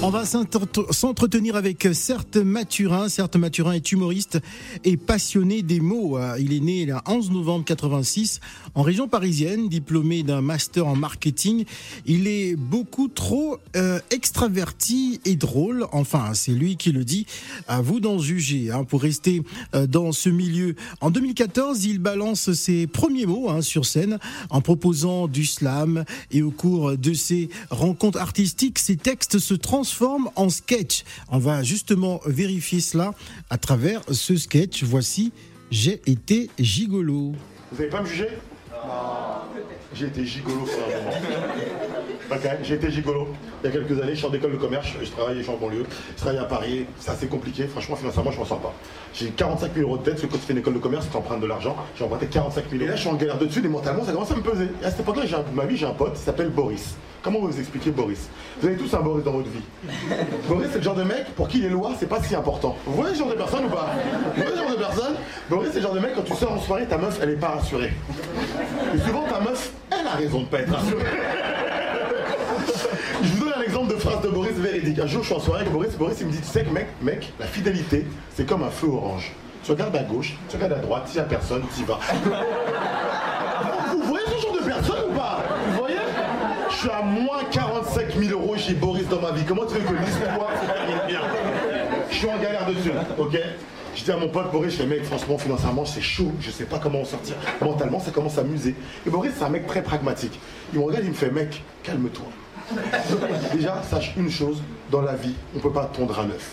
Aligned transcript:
On 0.00 0.10
va 0.10 0.24
s'entretenir 0.24 1.56
avec 1.56 1.88
Certes 1.92 2.36
Mathurin. 2.36 3.08
Certes 3.08 3.34
Mathurin 3.34 3.72
est 3.72 3.90
humoriste 3.90 4.38
et 4.84 4.96
passionné 4.96 5.62
des 5.62 5.80
mots. 5.80 6.16
Il 6.38 6.52
est 6.52 6.60
né 6.60 6.86
le 6.86 6.94
11 7.04 7.32
novembre 7.32 7.64
86 7.64 8.38
en 8.76 8.82
région 8.82 9.08
parisienne, 9.08 9.68
diplômé 9.68 10.22
d'un 10.22 10.40
master 10.40 10.86
en 10.86 10.94
marketing. 10.94 11.64
Il 12.06 12.28
est 12.28 12.54
beaucoup 12.54 13.08
trop 13.08 13.58
euh, 13.74 13.98
extraverti 14.12 15.20
et 15.24 15.34
drôle. 15.34 15.84
Enfin, 15.90 16.32
c'est 16.32 16.52
lui 16.52 16.76
qui 16.76 16.92
le 16.92 17.04
dit. 17.04 17.26
À 17.66 17.80
vous 17.80 17.98
d'en 17.98 18.20
juger. 18.20 18.70
Hein, 18.70 18.84
pour 18.84 19.02
rester 19.02 19.42
euh, 19.74 19.88
dans 19.88 20.12
ce 20.12 20.28
milieu. 20.28 20.76
En 21.00 21.10
2014, 21.10 21.84
il 21.86 21.98
balance 21.98 22.52
ses 22.52 22.86
premiers 22.86 23.26
mots 23.26 23.50
hein, 23.50 23.62
sur 23.62 23.84
scène 23.84 24.20
en 24.50 24.60
proposant 24.60 25.26
du 25.26 25.44
slam. 25.44 26.04
Et 26.30 26.42
au 26.42 26.52
cours 26.52 26.96
de 26.96 27.12
ses 27.14 27.48
rencontres 27.70 28.20
artistiques, 28.20 28.78
ses 28.78 28.96
textes 28.96 29.40
se 29.40 29.54
transforment 29.54 29.87
transforme 29.88 30.28
en 30.36 30.50
sketch. 30.50 31.04
On 31.30 31.38
va 31.38 31.62
justement 31.62 32.20
vérifier 32.26 32.80
cela 32.80 33.14
à 33.48 33.56
travers 33.56 34.02
ce 34.10 34.36
sketch. 34.36 34.82
Voici 34.82 35.32
J'ai 35.70 36.00
été 36.06 36.50
gigolo. 36.58 37.32
Vous 37.72 37.78
n'allez 37.78 37.90
pas 37.90 38.02
me 38.02 38.06
juger? 38.06 38.28
J'ai 39.94 40.06
été 40.06 40.26
gigolo 40.26 40.60
pour 40.60 40.74
un 40.74 40.98
moment. 40.98 41.16
Ok, 42.30 42.48
j'ai 42.62 42.74
été 42.74 42.90
gigolo. 42.90 43.28
Il 43.62 43.66
y 43.66 43.68
a 43.70 43.72
quelques 43.72 44.02
années, 44.02 44.12
je 44.12 44.18
suis 44.18 44.26
en 44.26 44.32
école 44.32 44.52
de 44.52 44.56
commerce, 44.58 44.86
je 45.02 45.10
travaille, 45.10 45.38
je 45.38 45.42
suis 45.42 45.50
en 45.50 45.56
banlieue, 45.56 45.86
je 46.10 46.20
travaille 46.20 46.38
à 46.38 46.44
Paris, 46.44 46.84
c'est 47.00 47.10
assez 47.10 47.26
compliqué, 47.26 47.66
franchement 47.66 47.96
financièrement 47.96 48.30
je 48.30 48.38
m'en 48.38 48.44
sors 48.44 48.60
pas. 48.60 48.74
J'ai 49.14 49.30
45 49.30 49.74
000 49.74 49.88
euros 49.88 49.96
de 49.96 50.04
dette, 50.04 50.14
parce 50.14 50.26
que 50.26 50.32
quand 50.32 50.38
tu 50.38 50.44
fais 50.44 50.52
une 50.52 50.58
école 50.58 50.74
de 50.74 50.78
commerce, 50.78 51.06
tu 51.10 51.16
empruntes 51.16 51.40
de 51.40 51.46
l'argent, 51.46 51.74
j'ai 51.96 52.04
emprunté 52.04 52.26
45 52.26 52.64
000 52.70 52.74
euros. 52.74 52.84
Et 52.84 52.86
là 52.88 52.96
je 52.96 53.00
suis 53.00 53.08
en 53.08 53.14
galère 53.14 53.38
dessus, 53.38 53.64
et 53.64 53.68
mentalement 53.68 54.04
ça 54.04 54.12
commence 54.12 54.30
à 54.30 54.36
me 54.36 54.42
peser. 54.42 54.68
Et 54.82 54.84
à 54.84 54.90
cette 54.90 55.00
époque-là, 55.00 55.24
ma 55.54 55.64
vie, 55.64 55.76
j'ai 55.78 55.86
un 55.86 55.94
pote, 55.94 56.14
qui 56.14 56.20
s'appelle 56.20 56.50
Boris. 56.50 56.96
Comment 57.22 57.40
vous 57.40 57.58
expliquez 57.58 57.90
Boris? 57.90 58.28
Vous 58.60 58.68
avez 58.68 58.76
tous 58.76 58.92
un 58.94 59.00
Boris 59.00 59.24
dans 59.24 59.32
votre 59.32 59.48
vie. 59.48 59.62
Boris, 60.48 60.68
c'est 60.72 60.78
le 60.78 60.84
genre 60.84 60.94
de 60.94 61.02
mec 61.02 61.34
pour 61.34 61.48
qui 61.48 61.58
les 61.58 61.68
lois, 61.68 61.92
c'est 61.98 62.08
pas 62.08 62.22
si 62.22 62.34
important. 62.34 62.76
Vous 62.86 62.94
voyez 62.94 63.14
ce 63.14 63.18
genre 63.18 63.30
de 63.30 63.34
personne 63.34 63.64
ou 63.64 63.68
pas? 63.68 63.90
Vous 64.36 64.42
voyez 64.42 64.56
ce 64.56 64.62
genre 64.62 64.70
de 64.70 64.76
personne? 64.76 65.14
Boris, 65.50 65.70
c'est 65.72 65.78
le 65.78 65.82
genre 65.82 65.94
de 65.94 66.00
mec, 66.00 66.14
quand 66.14 66.22
tu 66.22 66.34
sors 66.34 66.52
en 66.52 66.60
soirée, 66.60 66.86
ta 66.86 66.96
meuf, 66.96 67.18
elle 67.20 67.30
est 67.30 67.36
pas 67.36 67.48
rassurée. 67.48 67.92
Et 68.94 68.98
souvent, 68.98 69.22
ta 69.22 69.40
meuf, 69.40 69.72
elle 69.90 70.06
a 70.06 70.12
raison 70.12 70.40
de 70.42 70.46
pas 70.46 70.60
être 70.60 70.72
rassurée. 70.72 71.04
Je 73.22 73.28
vous 73.30 73.44
donne 73.44 73.54
un 73.56 73.62
exemple 73.62 73.92
de 73.92 73.98
phrase 73.98 74.20
de 74.22 74.28
Boris 74.28 74.52
véridique. 74.52 74.98
Un 75.00 75.06
jour, 75.06 75.22
je 75.22 75.26
suis 75.26 75.34
en 75.34 75.40
soirée 75.40 75.62
avec 75.62 75.72
Boris. 75.72 75.94
Boris, 75.96 76.18
il 76.20 76.28
me 76.28 76.32
dit 76.32 76.38
Tu 76.38 76.46
sais 76.46 76.62
que, 76.62 76.70
mec, 76.70 76.86
mec, 77.02 77.32
la 77.40 77.46
fidélité, 77.46 78.06
c'est 78.34 78.46
comme 78.46 78.62
un 78.62 78.70
feu 78.70 78.86
orange. 78.86 79.32
Tu 79.64 79.72
regardes 79.72 79.96
à 79.96 80.04
gauche, 80.04 80.36
tu 80.48 80.54
regardes 80.56 80.74
à 80.74 80.78
droite, 80.78 81.08
s'il 81.08 81.16
n'y 81.16 81.22
a 81.26 81.28
personne, 81.28 81.62
tu 81.74 81.82
y 81.82 81.84
vas. 81.84 81.98
Vous 83.92 84.02
voyez 84.04 84.24
ce 84.26 84.40
genre 84.40 84.52
de 84.54 84.60
personne 84.64 85.10
ou 85.10 85.14
pas 85.14 85.42
Vous 85.66 85.78
voyez 85.78 85.96
Je 86.78 86.82
suis 86.84 86.90
à 86.92 87.02
moins 87.02 87.42
45 87.50 88.14
000 88.16 88.40
euros 88.40 88.56
chez 88.56 88.74
Boris 88.74 89.08
dans 89.08 89.20
ma 89.20 89.32
vie. 89.32 89.42
Comment 89.44 89.66
tu 89.66 89.74
veux 89.74 89.80
que 89.80 90.00
l'histoire 90.00 90.48
se 90.62 91.08
bien? 91.08 91.22
Je 92.08 92.14
suis 92.14 92.28
en 92.28 92.38
galère 92.38 92.66
dessus, 92.66 92.92
ok? 93.18 93.36
Je 93.96 94.04
dis 94.04 94.12
à 94.12 94.16
mon 94.16 94.28
pote 94.28 94.52
Boris, 94.52 94.74
je 94.74 94.76
fais 94.76 94.86
mec, 94.86 95.04
franchement, 95.04 95.38
financièrement, 95.38 95.84
c'est 95.84 96.00
chaud, 96.00 96.30
je 96.40 96.52
sais 96.52 96.66
pas 96.66 96.78
comment 96.78 97.00
en 97.00 97.04
sortir. 97.04 97.34
Mentalement, 97.60 97.98
ça 97.98 98.12
commence 98.12 98.38
à 98.38 98.44
m'user. 98.44 98.76
Et 99.04 99.10
Boris, 99.10 99.32
c'est 99.36 99.44
un 99.44 99.48
mec 99.48 99.66
très 99.66 99.82
pragmatique. 99.82 100.38
Il 100.72 100.78
me 100.78 100.84
regarde, 100.84 101.02
il 101.02 101.10
me 101.10 101.16
fait 101.16 101.32
mec, 101.32 101.64
calme-toi. 101.82 102.26
Déjà, 103.52 103.82
sache 103.82 104.14
une 104.16 104.30
chose, 104.30 104.62
dans 104.92 105.02
la 105.02 105.16
vie, 105.16 105.34
on 105.56 105.58
peut 105.58 105.72
pas 105.72 105.86
tondre 105.86 106.16
à 106.16 106.26
neuf. 106.26 106.52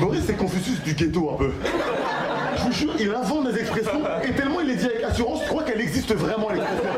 Boris, 0.00 0.22
c'est 0.26 0.34
Confucius 0.34 0.82
du 0.82 0.94
ghetto 0.94 1.30
un 1.34 1.36
peu. 1.36 1.52
Je 2.64 2.68
vous 2.68 2.72
jure, 2.72 2.92
il 2.98 3.14
invente 3.14 3.52
des 3.52 3.60
expressions 3.60 4.00
et 4.22 4.32
tellement 4.32 4.60
il 4.60 4.68
les 4.68 4.76
dit 4.76 4.86
avec 4.86 5.02
assurance, 5.04 5.40
je 5.42 5.48
crois 5.48 5.62
qu'elle 5.64 5.80
existe 5.80 6.14
vraiment 6.14 6.48
l'expression. 6.48 6.90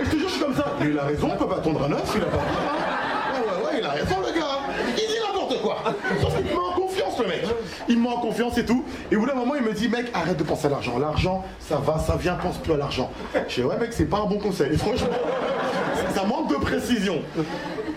Et 0.00 0.04
je 0.04 0.10
te 0.10 0.16
jure, 0.16 0.28
je 0.28 0.34
suis 0.34 0.42
comme 0.42 0.54
ça. 0.54 0.66
Mais 0.80 0.90
il 0.90 0.98
a 0.98 1.02
raison, 1.02 1.30
on 1.32 1.36
peut 1.36 1.48
pas 1.48 1.58
tondre 1.58 1.84
à 1.84 1.88
neuf, 1.88 2.12
il 2.14 2.22
a 2.22 2.26
pas. 2.26 2.36
Ouais, 2.36 3.40
ouais, 3.40 3.64
ouais, 3.66 3.80
il 3.80 3.84
a 3.84 3.90
raison, 3.90 4.16
le 4.20 4.38
gars. 4.38 4.60
Il 4.90 4.94
dit 4.94 5.18
n'importe 5.26 5.60
quoi. 5.60 5.78
Sauf 6.20 6.36
qu'il 6.36 6.44
me 6.44 6.50
met 6.50 6.56
en 6.56 6.72
confiance, 6.72 7.18
le 7.18 7.26
mec. 7.26 7.44
Il 7.88 7.98
me 7.98 8.02
met 8.02 8.08
en 8.08 8.20
confiance 8.20 8.58
et 8.58 8.64
tout. 8.64 8.84
Et 9.10 9.16
au 9.16 9.20
bout 9.20 9.26
d'un 9.26 9.34
moment, 9.34 9.54
il 9.56 9.62
me 9.62 9.72
dit, 9.72 9.88
mec, 9.88 10.06
arrête 10.14 10.36
de 10.36 10.44
penser 10.44 10.66
à 10.66 10.70
l'argent. 10.70 10.98
L'argent, 10.98 11.44
ça 11.58 11.76
va, 11.76 11.98
ça 11.98 12.16
vient, 12.16 12.34
pense 12.34 12.58
plus 12.58 12.74
à 12.74 12.76
l'argent. 12.76 13.10
Je 13.48 13.62
dis, 13.62 13.66
ouais, 13.66 13.76
mec, 13.78 13.92
c'est 13.92 14.04
pas 14.04 14.18
un 14.18 14.26
bon 14.26 14.38
conseil. 14.38 14.72
Et 14.72 14.78
franchement, 14.78 15.08
ça 16.14 16.24
manque 16.24 16.50
de 16.50 16.56
précision. 16.56 17.22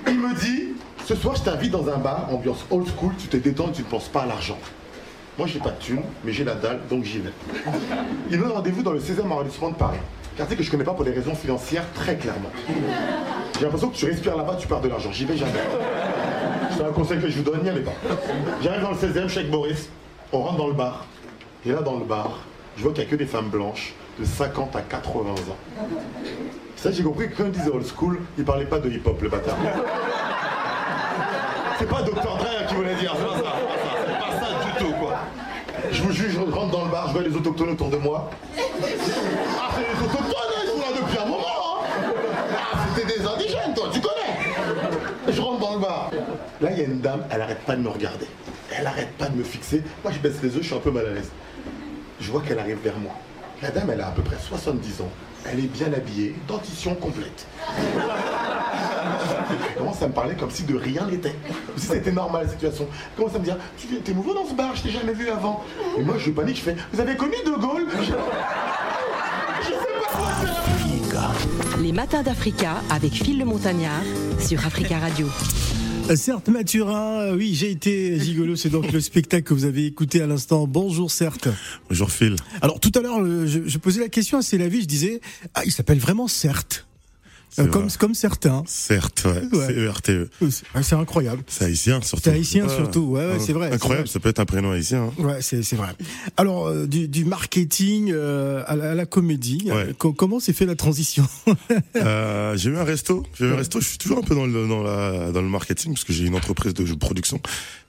Il 0.08 0.20
me 0.20 0.34
dit, 0.34 0.70
ce 1.06 1.16
soir, 1.16 1.36
je 1.36 1.44
t'invite 1.44 1.72
dans 1.72 1.88
un 1.90 1.98
bar, 1.98 2.28
ambiance 2.32 2.66
old 2.72 2.88
school, 2.88 3.14
tu 3.18 3.28
te 3.28 3.38
détends, 3.38 3.70
tu 3.70 3.82
ne 3.84 3.88
penses 3.88 4.08
pas 4.08 4.22
à 4.22 4.26
l'argent. 4.26 4.58
Moi, 5.40 5.48
j'ai 5.48 5.60
pas 5.60 5.70
de 5.70 5.80
thune, 5.80 6.02
mais 6.26 6.34
j'ai 6.34 6.44
la 6.44 6.54
dalle, 6.54 6.82
donc 6.90 7.06
j'y 7.06 7.20
vais. 7.20 7.32
Il 8.30 8.38
me 8.38 8.44
donne 8.44 8.52
rendez-vous 8.52 8.84
dans 8.84 8.92
le 8.92 9.00
16e 9.00 9.32
arrondissement 9.32 9.70
de 9.70 9.76
Paris. 9.76 10.00
Quartier 10.36 10.58
que 10.58 10.64
je 10.64 10.70
connais 10.70 10.84
pas 10.84 10.92
pour 10.92 11.06
des 11.06 11.12
raisons 11.12 11.34
financières, 11.34 11.86
très 11.96 12.18
clairement. 12.18 12.50
J'ai 13.58 13.64
l'impression 13.64 13.88
que 13.88 13.96
tu 13.96 14.06
respires 14.06 14.36
là-bas, 14.36 14.58
tu 14.60 14.68
perds 14.68 14.82
de 14.82 14.90
l'argent. 14.90 15.14
J'y 15.14 15.24
vais 15.24 15.38
jamais. 15.38 15.54
C'est 16.76 16.84
un 16.84 16.92
conseil 16.92 17.22
que 17.22 17.30
je 17.30 17.38
vous 17.38 17.44
donne, 17.44 17.64
n'y 17.64 17.70
allez 17.70 17.80
pas. 17.80 17.94
J'arrive 18.62 18.82
dans 18.82 18.92
le 18.92 18.98
16e, 18.98 19.24
je 19.24 19.28
suis 19.30 19.40
avec 19.40 19.50
Boris. 19.50 19.88
On 20.34 20.42
rentre 20.42 20.58
dans 20.58 20.68
le 20.68 20.74
bar. 20.74 21.06
Et 21.66 21.72
là, 21.72 21.84
dans 21.84 21.96
le 21.96 22.04
bar, 22.04 22.40
je 22.76 22.84
vois 22.84 22.92
qu'il 22.92 23.04
n'y 23.04 23.08
a 23.08 23.12
que 23.12 23.16
des 23.16 23.26
femmes 23.26 23.48
blanches 23.48 23.94
de 24.20 24.26
50 24.26 24.76
à 24.76 24.82
80 24.82 25.30
ans. 25.30 25.36
Ça, 26.76 26.92
j'ai 26.92 27.04
compris 27.04 27.30
que 27.30 27.38
quand 27.38 27.46
il 27.46 27.52
disait 27.52 27.70
old 27.70 27.86
school, 27.88 28.20
il 28.38 28.44
parlait 28.44 28.66
pas 28.66 28.80
de 28.80 28.90
hip-hop, 28.90 29.22
le 29.22 29.30
bâtard. 29.30 29.56
C'est 31.78 31.88
pas 31.88 32.02
Dr. 32.02 32.12
Dre 32.14 32.68
qui 32.68 32.76
voulait 32.76 32.96
dire, 32.96 33.16
c'est 33.18 33.26
pas 33.26 33.38
ça. 33.38 33.56
C'est 34.06 34.20
pas 34.20 34.46
ça 34.46 34.66
du 34.66 34.84
tout, 34.84 34.94
quoi. 35.00 35.14
Je 35.92 36.04
vous 36.04 36.12
juge, 36.12 36.34
je 36.34 36.40
rentre 36.40 36.69
dans 36.80 36.86
le 36.86 36.92
bar, 36.92 37.08
je 37.08 37.14
vois 37.14 37.24
les 37.24 37.36
autochtones 37.36 37.70
autour 37.70 37.90
de 37.90 37.98
moi. 37.98 38.30
Ah, 38.58 38.62
c'est 39.76 39.82
les 39.82 40.06
autochtones, 40.06 40.36
ils 40.64 40.70
sont 40.70 40.80
là 40.80 41.02
depuis 41.02 41.18
un 41.18 41.26
moment, 41.26 41.44
hein. 41.44 42.14
Ah, 42.56 42.78
c'était 42.96 43.18
des 43.18 43.26
indigènes, 43.26 43.74
toi, 43.76 43.90
tu 43.92 44.00
connais. 44.00 45.34
Je 45.34 45.42
rentre 45.42 45.60
dans 45.60 45.74
le 45.74 45.80
bar. 45.80 46.12
Là, 46.62 46.72
il 46.72 46.78
y 46.78 46.82
a 46.82 46.86
une 46.86 47.02
dame, 47.02 47.26
elle 47.30 47.42
arrête 47.42 47.60
pas 47.66 47.76
de 47.76 47.82
me 47.82 47.90
regarder. 47.90 48.28
Elle 48.78 48.88
arrête 48.88 49.12
pas 49.18 49.28
de 49.28 49.36
me 49.36 49.44
fixer. 49.44 49.84
Moi, 50.04 50.14
je 50.14 50.20
baisse 50.20 50.42
les 50.42 50.50
yeux, 50.56 50.62
je 50.62 50.68
suis 50.68 50.76
un 50.76 50.80
peu 50.80 50.92
mal 50.92 51.06
à 51.08 51.10
l'aise. 51.12 51.32
Je 52.22 52.32
vois 52.32 52.42
qu'elle 52.42 52.60
arrive 52.60 52.80
vers 52.82 52.98
moi. 52.98 53.12
La 53.62 53.72
dame, 53.72 53.90
elle 53.92 54.02
a 54.02 54.08
à 54.08 54.12
peu 54.12 54.22
près 54.22 54.38
70 54.38 55.02
ans. 55.02 55.10
Elle 55.46 55.60
est 55.60 55.68
bien 55.68 55.92
habillée, 55.94 56.36
dentition 56.48 56.96
complète. 56.96 57.46
Elle 59.70 59.78
commence 59.78 60.02
à 60.02 60.08
me 60.08 60.14
parler 60.14 60.36
comme 60.36 60.52
si 60.52 60.64
de 60.64 60.76
rien 60.76 61.08
n'était. 61.08 61.36
Comme 61.68 61.78
si 61.78 61.88
c'était 61.88 62.12
normal 62.12 62.46
la 62.46 62.52
situation. 62.52 62.88
Elle 62.90 63.18
commence 63.18 63.36
à 63.36 63.40
me 63.40 63.46
dire 63.46 63.58
Tu 63.78 63.88
es 64.12 64.14
nouveau 64.14 64.34
dans 64.34 64.46
ce 64.46 64.54
bar, 64.54 64.76
je 64.76 64.84
t'ai 64.84 64.92
jamais 64.92 65.14
vu 65.14 65.30
avant. 65.30 65.64
Et 65.98 66.04
moi 66.04 66.16
je 66.18 66.32
panique, 66.32 66.58
je 66.58 66.62
fais 66.62 66.76
Vous 66.94 67.00
avez 67.00 67.16
connu 67.16 67.36
De 67.46 67.52
Gaulle 67.52 67.88
Je, 67.98 68.04
je 68.04 68.08
sais 68.08 68.14
pas 69.76 70.18
quoi 70.18 70.28
faire. 70.28 70.80
Les 71.82 71.92
matins 71.92 72.24
d'Africa 72.24 72.82
avec 72.90 73.14
Phil 73.14 73.40
le 73.40 73.46
Montagnard 73.46 74.04
sur 74.40 74.66
Africa 74.66 75.00
Radio. 75.00 75.28
Certes, 76.16 76.50
Mathurin, 76.50 77.36
oui, 77.36 77.54
j'ai 77.54 77.70
été 77.70 78.20
gigolo. 78.20 78.56
C'est 78.56 78.70
donc 78.70 78.92
le 78.92 79.00
spectacle 79.00 79.44
que 79.44 79.54
vous 79.54 79.66
avez 79.66 79.86
écouté 79.86 80.22
à 80.22 80.28
l'instant. 80.28 80.66
Bonjour, 80.68 81.12
certes. 81.12 81.50
Bonjour, 81.88 82.10
Phil. 82.10 82.36
Alors, 82.62 82.80
tout 82.80 82.92
à 82.96 83.02
l'heure, 83.02 83.24
je, 83.46 83.68
je, 83.68 83.78
posais 83.78 84.00
la 84.00 84.10
question 84.10 84.40
à 84.40 84.42
C'est 84.42 84.58
la 84.58 84.68
vie. 84.68 84.82
Je 84.82 84.88
disais, 84.88 85.22
ah, 85.54 85.62
il 85.66 85.72
s'appelle 85.72 86.00
vraiment 86.00 86.28
Certes. 86.28 86.89
Euh, 87.58 87.66
comme, 87.66 87.90
comme 87.98 88.14
certains. 88.14 88.64
Certes, 88.68 89.24
ouais. 89.26 89.58
Ouais. 89.58 89.68
C-E-R-T-E. 89.68 90.30
C'est 90.82 90.94
incroyable. 90.96 91.42
C'est 91.48 91.66
haïtien, 91.66 92.00
surtout. 92.02 92.24
C'est 92.26 92.30
haïtien, 92.32 92.68
Ouais. 92.68 92.76
surtout. 92.76 93.00
Ouais, 93.02 93.26
ouais, 93.26 93.40
c'est 93.40 93.54
vrai. 93.54 93.72
Incroyable, 93.72 94.08
c'est 94.08 94.14
ça 94.14 94.20
peut 94.20 94.30
être 94.30 94.40
un 94.40 94.46
prénom 94.46 94.72
haïtien. 94.72 95.12
hein. 95.18 95.24
Ouais, 95.24 95.42
c'est 95.42 95.64
c'est 95.64 95.76
vrai. 95.76 95.90
Alors, 96.38 96.68
euh, 96.68 96.86
du, 96.86 97.08
du 97.08 97.26
marketing 97.26 98.12
euh, 98.14 98.64
à, 98.68 98.76
la, 98.76 98.92
à 98.92 98.96
la 98.96 99.06
comédie, 99.06 99.70
euh, 99.72 99.94
comment 99.94 100.40
s'est 100.40 100.54
fait 100.54 100.66
la 100.68 100.76
transition 100.76 101.26
Euh, 101.96 102.56
j'ai 102.56 102.70
eu 102.70 102.78
un 102.78 102.84
resto. 102.84 103.26
J'ai 103.38 103.46
eu 103.46 103.52
un 103.52 103.56
resto. 103.56 103.82
Je 103.82 103.88
suis 103.88 103.98
toujours 103.98 104.20
un 104.20 104.24
peu 104.24 104.36
dans 104.36 104.46
le, 104.46 104.68
dans 104.68 104.84
la, 104.84 105.32
dans 105.32 105.42
le 105.42 105.50
marketing 105.50 105.94
parce 105.94 106.04
que 106.04 106.14
j'ai 106.14 106.26
une 106.26 106.36
entreprise 106.36 106.74
de 106.74 106.94
production. 106.94 107.42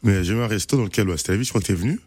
Mais 0.03 0.25
j'ai 0.25 0.33
eu 0.33 0.41
un 0.41 0.47
resto 0.47 0.77
dans 0.77 0.85
lequel, 0.85 1.09
ouais, 1.09 1.17
c'était 1.19 1.33
la 1.33 1.39
vie, 1.39 1.45
je 1.45 1.51
crois 1.51 1.61
que 1.61 1.67
t'es 1.67 1.75
venu. 1.75 2.01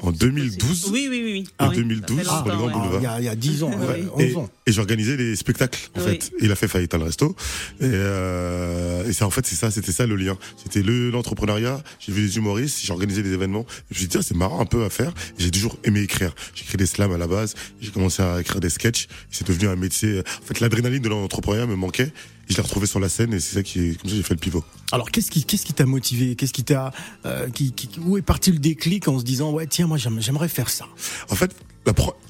En 0.00 0.10
2012 0.10 0.90
Oui, 0.92 1.06
oui, 1.08 1.22
oui. 1.24 1.32
oui. 1.34 1.48
En 1.60 1.68
Oui, 1.68 1.76
2012, 1.76 2.16
ça 2.16 2.22
fait 2.22 2.28
sur 2.28 2.44
les 2.44 2.50
grands 2.56 2.80
boulevards. 2.80 3.00
Il 3.00 3.04
y 3.04 3.06
a, 3.06 3.20
il 3.20 3.24
y 3.26 3.28
a 3.28 3.36
10 3.36 3.62
ans, 3.62 3.70
Ouais. 3.70 3.86
ouais, 3.86 4.04
11 4.14 4.22
Et, 4.22 4.36
ans. 4.36 4.50
Et 4.66 4.72
j'organisais 4.72 5.16
des 5.16 5.34
spectacles 5.36 5.90
en 5.96 6.00
Oui. 6.00 6.06
fait. 6.06 6.30
Il 6.40 6.52
a 6.52 6.54
fait 6.56 6.68
faillite 6.68 6.94
à 6.94 6.98
le 6.98 7.04
resto. 7.04 7.34
Et, 7.80 7.84
euh, 7.86 9.08
et 9.08 9.12
c'est 9.12 9.24
en 9.24 9.30
fait 9.30 9.44
c'est 9.46 9.56
ça, 9.56 9.70
c'était 9.70 9.92
ça 9.92 10.06
le 10.06 10.16
lien. 10.16 10.36
C'était 10.62 10.82
le 10.82 11.10
l'entrepreneuriat. 11.10 11.82
J'ai 11.98 12.12
vu 12.12 12.26
des 12.26 12.36
humoristes, 12.36 12.78
j'ai 12.82 12.92
organisé 12.92 13.22
des 13.22 13.32
événements. 13.32 13.66
Je 13.90 13.94
me 13.94 13.98
suis 13.98 14.04
dit 14.06 14.10
tiens 14.12 14.22
c'est 14.22 14.36
marrant 14.36 14.60
un 14.60 14.66
peu 14.66 14.84
à 14.84 14.90
faire. 14.90 15.10
Et 15.38 15.42
J'ai 15.42 15.50
toujours 15.50 15.76
aimé 15.84 16.00
écrire. 16.00 16.34
J'ai 16.54 16.62
écrit 16.64 16.76
des 16.78 16.86
slams 16.86 17.12
à 17.12 17.18
la 17.18 17.26
base. 17.26 17.54
J'ai 17.80 17.90
commencé 17.90 18.22
à 18.22 18.40
écrire 18.40 18.60
des 18.60 18.70
sketchs. 18.70 19.04
Et 19.04 19.08
C'est 19.30 19.46
devenu 19.46 19.68
un 19.68 19.76
métier. 19.76 20.20
En 20.20 20.46
fait 20.46 20.60
l'adrénaline 20.60 21.02
de 21.02 21.08
l'entrepreneuriat 21.08 21.66
me 21.66 21.76
manquait. 21.76 22.12
Et 22.48 22.52
je 22.52 22.56
l'ai 22.56 22.62
retrouvé 22.62 22.86
sur 22.86 22.98
la 23.00 23.08
scène 23.08 23.32
et 23.32 23.40
c'est 23.40 23.54
ça 23.54 23.62
qui 23.62 23.96
comme 23.96 24.10
ça 24.10 24.16
j'ai 24.16 24.22
fait 24.22 24.34
le 24.34 24.40
pivot. 24.40 24.64
Alors, 24.90 25.10
qu'est-ce 25.12 25.30
qui 25.30 25.44
qu'est-ce 25.44 25.64
qui 25.64 25.72
t'a 25.74 25.86
motivé? 25.86 26.34
Qu'est-ce 26.34 26.52
qui 26.52 26.64
t'a 26.64 26.92
euh, 27.24 27.48
qui, 27.50 27.72
qui- 27.72 27.88
où 28.00 28.18
est 28.18 28.22
parti 28.22 28.50
le 28.50 28.58
déclic 28.58 29.06
en 29.06 29.18
se 29.20 29.24
disant 29.24 29.52
ouais 29.52 29.66
tiens 29.68 29.86
moi 29.86 29.96
j'aime- 29.96 30.20
j'aimerais 30.20 30.48
faire 30.48 30.68
ça? 30.68 30.86
En 31.30 31.36
fait, 31.36 31.54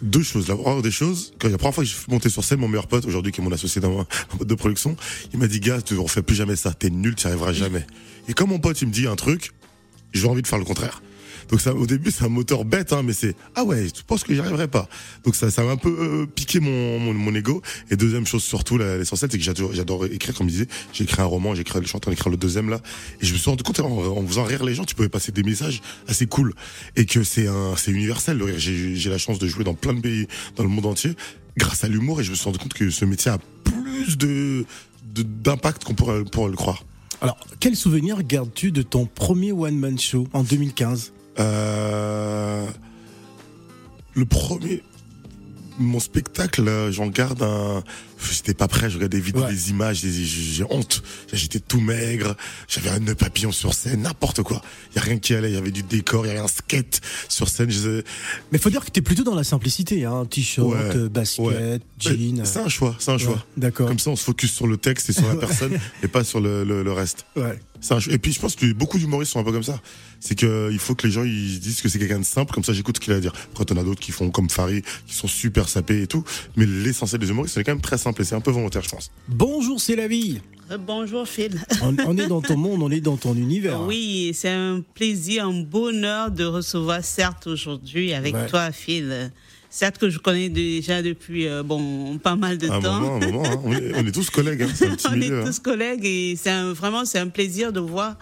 deux 0.02 0.22
choses. 0.22 0.48
La 0.48 0.56
première 0.56 0.82
des 0.82 0.90
choses, 0.90 1.32
quand 1.38 1.48
la 1.48 1.58
première 1.58 1.74
fois 1.74 1.84
que 1.84 1.90
je 1.90 1.94
suis 1.94 2.10
monté 2.10 2.28
sur 2.28 2.44
scène, 2.44 2.60
mon 2.60 2.68
meilleur 2.68 2.86
pote, 2.86 3.04
aujourd'hui 3.06 3.32
qui 3.32 3.40
est 3.40 3.44
mon 3.44 3.52
associé 3.52 3.80
dans 3.80 3.98
ma 3.98 4.06
de 4.44 4.54
production, 4.54 4.96
il 5.32 5.38
m'a 5.38 5.46
dit, 5.46 5.60
gars, 5.60 5.82
tu 5.82 5.96
refais 5.98 6.22
plus 6.22 6.36
jamais 6.36 6.56
ça. 6.56 6.72
T'es 6.72 6.90
nul, 6.90 7.14
tu 7.14 7.26
arriveras 7.26 7.52
jamais. 7.52 7.86
Et 8.28 8.34
comme 8.34 8.50
mon 8.50 8.58
pote, 8.58 8.80
il 8.80 8.88
me 8.88 8.92
dit 8.92 9.06
un 9.06 9.16
truc, 9.16 9.52
j'ai 10.12 10.28
envie 10.28 10.42
de 10.42 10.46
faire 10.46 10.58
le 10.58 10.64
contraire. 10.64 11.02
Donc 11.50 11.60
ça, 11.60 11.74
au 11.74 11.86
début, 11.86 12.10
c'est 12.10 12.24
un 12.24 12.28
moteur 12.28 12.64
bête, 12.64 12.92
hein, 12.92 13.02
mais 13.04 13.12
c'est 13.12 13.34
ah 13.54 13.64
ouais, 13.64 13.90
tu 13.90 14.02
penses 14.04 14.24
que 14.24 14.34
j'y 14.34 14.40
arriverai 14.40 14.68
pas. 14.68 14.88
Donc 15.24 15.34
ça, 15.36 15.50
ça 15.50 15.62
m'a 15.62 15.72
un 15.72 15.76
peu 15.76 15.90
euh, 15.90 16.26
piqué 16.26 16.60
mon, 16.60 16.98
mon, 16.98 17.14
mon 17.14 17.34
ego. 17.34 17.62
Et 17.90 17.96
deuxième 17.96 18.26
chose 18.26 18.42
surtout, 18.42 18.78
l'essentiel, 18.78 19.30
c'est 19.30 19.38
que 19.38 19.44
j'adore, 19.44 19.72
j'adore 19.72 20.06
écrire, 20.06 20.34
comme 20.34 20.48
je 20.48 20.52
disais. 20.52 20.68
J'ai 20.92 21.04
écrit 21.04 21.20
un 21.22 21.26
roman, 21.26 21.54
j'ai 21.54 21.62
écrit, 21.62 21.78
je 21.82 21.88
suis 21.88 21.96
en 21.96 22.00
train 22.00 22.10
d'écrire 22.10 22.30
le 22.30 22.36
deuxième 22.36 22.70
là, 22.70 22.80
et 23.20 23.26
je 23.26 23.32
me 23.32 23.38
suis 23.38 23.50
rendu 23.50 23.62
compte 23.62 23.80
en, 23.80 24.26
faisant 24.26 24.44
rire 24.44 24.64
les 24.64 24.74
gens, 24.74 24.84
tu 24.84 24.94
pouvais 24.94 25.08
passer 25.08 25.32
des 25.32 25.42
messages 25.42 25.80
assez 26.08 26.26
cool, 26.26 26.54
et 26.96 27.06
que 27.06 27.22
c'est 27.24 27.46
un, 27.46 27.74
c'est 27.76 27.90
universel. 27.90 28.42
J'ai, 28.58 28.94
j'ai 28.94 29.10
la 29.10 29.18
chance 29.18 29.38
de 29.38 29.46
jouer 29.46 29.64
dans 29.64 29.74
plein 29.74 29.94
de 29.94 30.00
pays, 30.00 30.26
dans 30.56 30.62
le 30.62 30.68
monde 30.68 30.86
entier, 30.86 31.12
grâce 31.56 31.84
à 31.84 31.88
l'humour, 31.88 32.20
et 32.20 32.24
je 32.24 32.30
me 32.30 32.36
suis 32.36 32.44
rendu 32.44 32.58
compte 32.58 32.74
que 32.74 32.90
ce 32.90 33.04
métier 33.04 33.30
a 33.30 33.38
plus 33.64 34.16
de 34.18 34.64
de- 35.14 35.22
d'impact 35.22 35.84
qu'on 35.84 35.94
pourrait, 35.94 36.24
pourrait 36.24 36.50
le 36.50 36.56
croire. 36.56 36.84
Alors, 37.20 37.36
quel 37.60 37.76
souvenir 37.76 38.22
gardes-tu 38.22 38.72
de 38.72 38.82
ton 38.82 39.06
premier 39.06 39.52
one-man 39.52 39.98
show 39.98 40.26
en 40.32 40.42
2015 40.42 41.12
Euh, 41.38 42.66
le 44.14 44.24
premier, 44.24 44.82
mon 45.78 46.00
spectacle, 46.00 46.90
j'en 46.90 47.06
garde 47.06 47.42
un. 47.42 47.82
J'étais 48.30 48.54
pas 48.54 48.68
prêt, 48.68 48.88
je 48.90 48.96
regardais 48.96 49.18
des 49.18 49.22
vidéos, 49.22 49.42
Ouais. 49.42 49.52
des 49.52 49.70
images, 49.70 50.00
j'ai 50.02 50.64
honte. 50.70 51.02
J'étais 51.32 51.60
tout 51.60 51.80
maigre, 51.80 52.36
j'avais 52.68 52.90
un 52.90 52.98
nœud 53.00 53.14
papillon 53.14 53.52
sur 53.52 53.74
scène, 53.74 54.02
n'importe 54.02 54.42
quoi. 54.42 54.62
Il 54.92 54.96
y 54.96 54.98
a 54.98 55.02
rien 55.02 55.18
qui 55.18 55.34
allait, 55.34 55.50
il 55.50 55.54
y 55.54 55.58
avait 55.58 55.70
du 55.70 55.82
décor, 55.82 56.24
il 56.24 56.28
y 56.28 56.30
avait 56.32 56.40
un 56.40 56.48
skate 56.48 57.00
sur 57.28 57.48
scène. 57.48 57.70
Je... 57.70 58.02
Mais 58.52 58.58
faut 58.58 58.70
dire 58.70 58.84
que 58.84 58.90
t'es 58.90 59.02
plutôt 59.02 59.24
dans 59.24 59.34
la 59.34 59.44
simplicité, 59.44 60.04
hein. 60.04 60.24
T-shirt, 60.28 60.68
Ouais, 60.68 61.08
basket, 61.08 61.44
ouais. 61.44 61.80
jean. 61.98 62.42
C'est 62.44 62.60
un 62.60 62.68
choix, 62.68 62.94
c'est 62.98 63.10
un 63.10 63.18
choix. 63.18 63.44
D'accord. 63.56 63.88
Comme 63.88 63.98
ça, 63.98 64.10
on 64.10 64.16
se 64.16 64.24
focus 64.24 64.52
sur 64.52 64.66
le 64.66 64.76
texte 64.76 65.10
et 65.10 65.12
sur 65.12 65.26
la 65.28 65.34
personne 65.46 65.78
et 66.02 66.08
pas 66.08 66.24
sur 66.24 66.40
le, 66.40 66.64
le, 66.64 66.82
le 66.82 66.92
reste. 66.92 67.26
Ouais. 67.36 67.58
C'est 67.80 67.94
un 67.94 68.00
choix. 68.00 68.12
Et 68.12 68.18
puis, 68.18 68.32
je 68.32 68.38
pense 68.38 68.54
que 68.54 68.72
beaucoup 68.72 68.96
d'humoristes 68.98 69.32
sont 69.32 69.40
un 69.40 69.44
peu 69.44 69.50
comme 69.50 69.62
ça. 69.64 69.80
C'est 70.20 70.36
que 70.36 70.68
il 70.70 70.78
faut 70.78 70.94
que 70.94 71.04
les 71.04 71.12
gens 71.12 71.24
ils 71.24 71.58
disent 71.58 71.80
que 71.82 71.88
c'est 71.88 71.98
quelqu'un 71.98 72.20
de 72.20 72.24
simple, 72.24 72.54
comme 72.54 72.62
ça 72.62 72.72
j'écoute 72.72 72.98
ce 72.98 73.00
qu'il 73.00 73.12
a 73.12 73.16
à 73.16 73.20
dire. 73.20 73.32
Après, 73.50 73.64
t'en 73.64 73.76
as 73.76 73.82
d'autres 73.82 73.98
qui 74.00 74.12
font 74.12 74.30
comme 74.30 74.48
Farid, 74.48 74.84
qui 75.08 75.16
sont 75.16 75.26
super 75.26 75.68
sapés 75.68 76.02
et 76.02 76.06
tout. 76.06 76.22
Mais 76.54 76.64
l'essentiel 76.64 77.20
des 77.20 77.28
humoristes, 77.30 77.54
c'est 77.56 77.64
quand 77.64 77.72
même 77.72 77.80
très 77.80 77.98
simple 77.98 78.11
et 78.20 78.24
c'est 78.24 78.34
un 78.34 78.40
peu 78.40 78.50
volontaire, 78.50 78.82
je 78.82 78.88
pense. 78.90 79.10
Bonjour, 79.28 79.80
c'est 79.80 79.96
la 79.96 80.08
vie. 80.08 80.40
Euh, 80.70 80.78
Bonjour 80.78 81.26
Phil. 81.28 81.60
On, 81.82 81.94
on 82.06 82.16
est 82.16 82.26
dans 82.28 82.40
ton 82.40 82.56
monde, 82.56 82.82
on 82.82 82.90
est 82.90 83.00
dans 83.00 83.16
ton 83.16 83.34
univers. 83.34 83.80
Oui, 83.82 84.32
c'est 84.34 84.48
un 84.50 84.82
plaisir, 84.94 85.46
un 85.46 85.62
bonheur 85.62 86.30
de 86.30 86.44
recevoir 86.44 87.02
certes 87.04 87.46
aujourd'hui 87.46 88.12
avec 88.14 88.34
Ouais. 88.34 88.46
toi 88.46 88.70
Phil. 88.72 89.30
Certes 89.70 89.96
que 89.98 90.10
je 90.10 90.18
connais 90.18 90.50
déjà 90.50 91.00
depuis 91.02 91.48
euh, 91.48 91.62
bon 91.62 92.18
pas 92.18 92.36
mal 92.36 92.58
de 92.58 92.68
un 92.70 92.80
temps. 92.80 93.00
moment, 93.00 93.16
un 93.16 93.26
moment. 93.26 93.42
hein. 93.46 93.60
On, 93.64 93.72
est, 93.72 93.92
on 93.94 94.06
est 94.06 94.12
tous 94.12 94.28
collègues, 94.30 94.62
hein. 94.62 94.68
c'est 94.74 94.86
un 94.86 94.90
petit 94.96 95.06
On 95.08 95.16
milieu. 95.16 95.38
est 95.38 95.42
hein. 95.42 95.44
tous 95.46 95.58
collègues 95.60 96.04
et 96.04 96.36
c'est 96.36 96.62
vraiment 96.72 97.04
c'est 97.06 97.18
un 97.18 97.28
plaisir 97.28 97.72
de 97.72 97.80
voir 97.80 98.16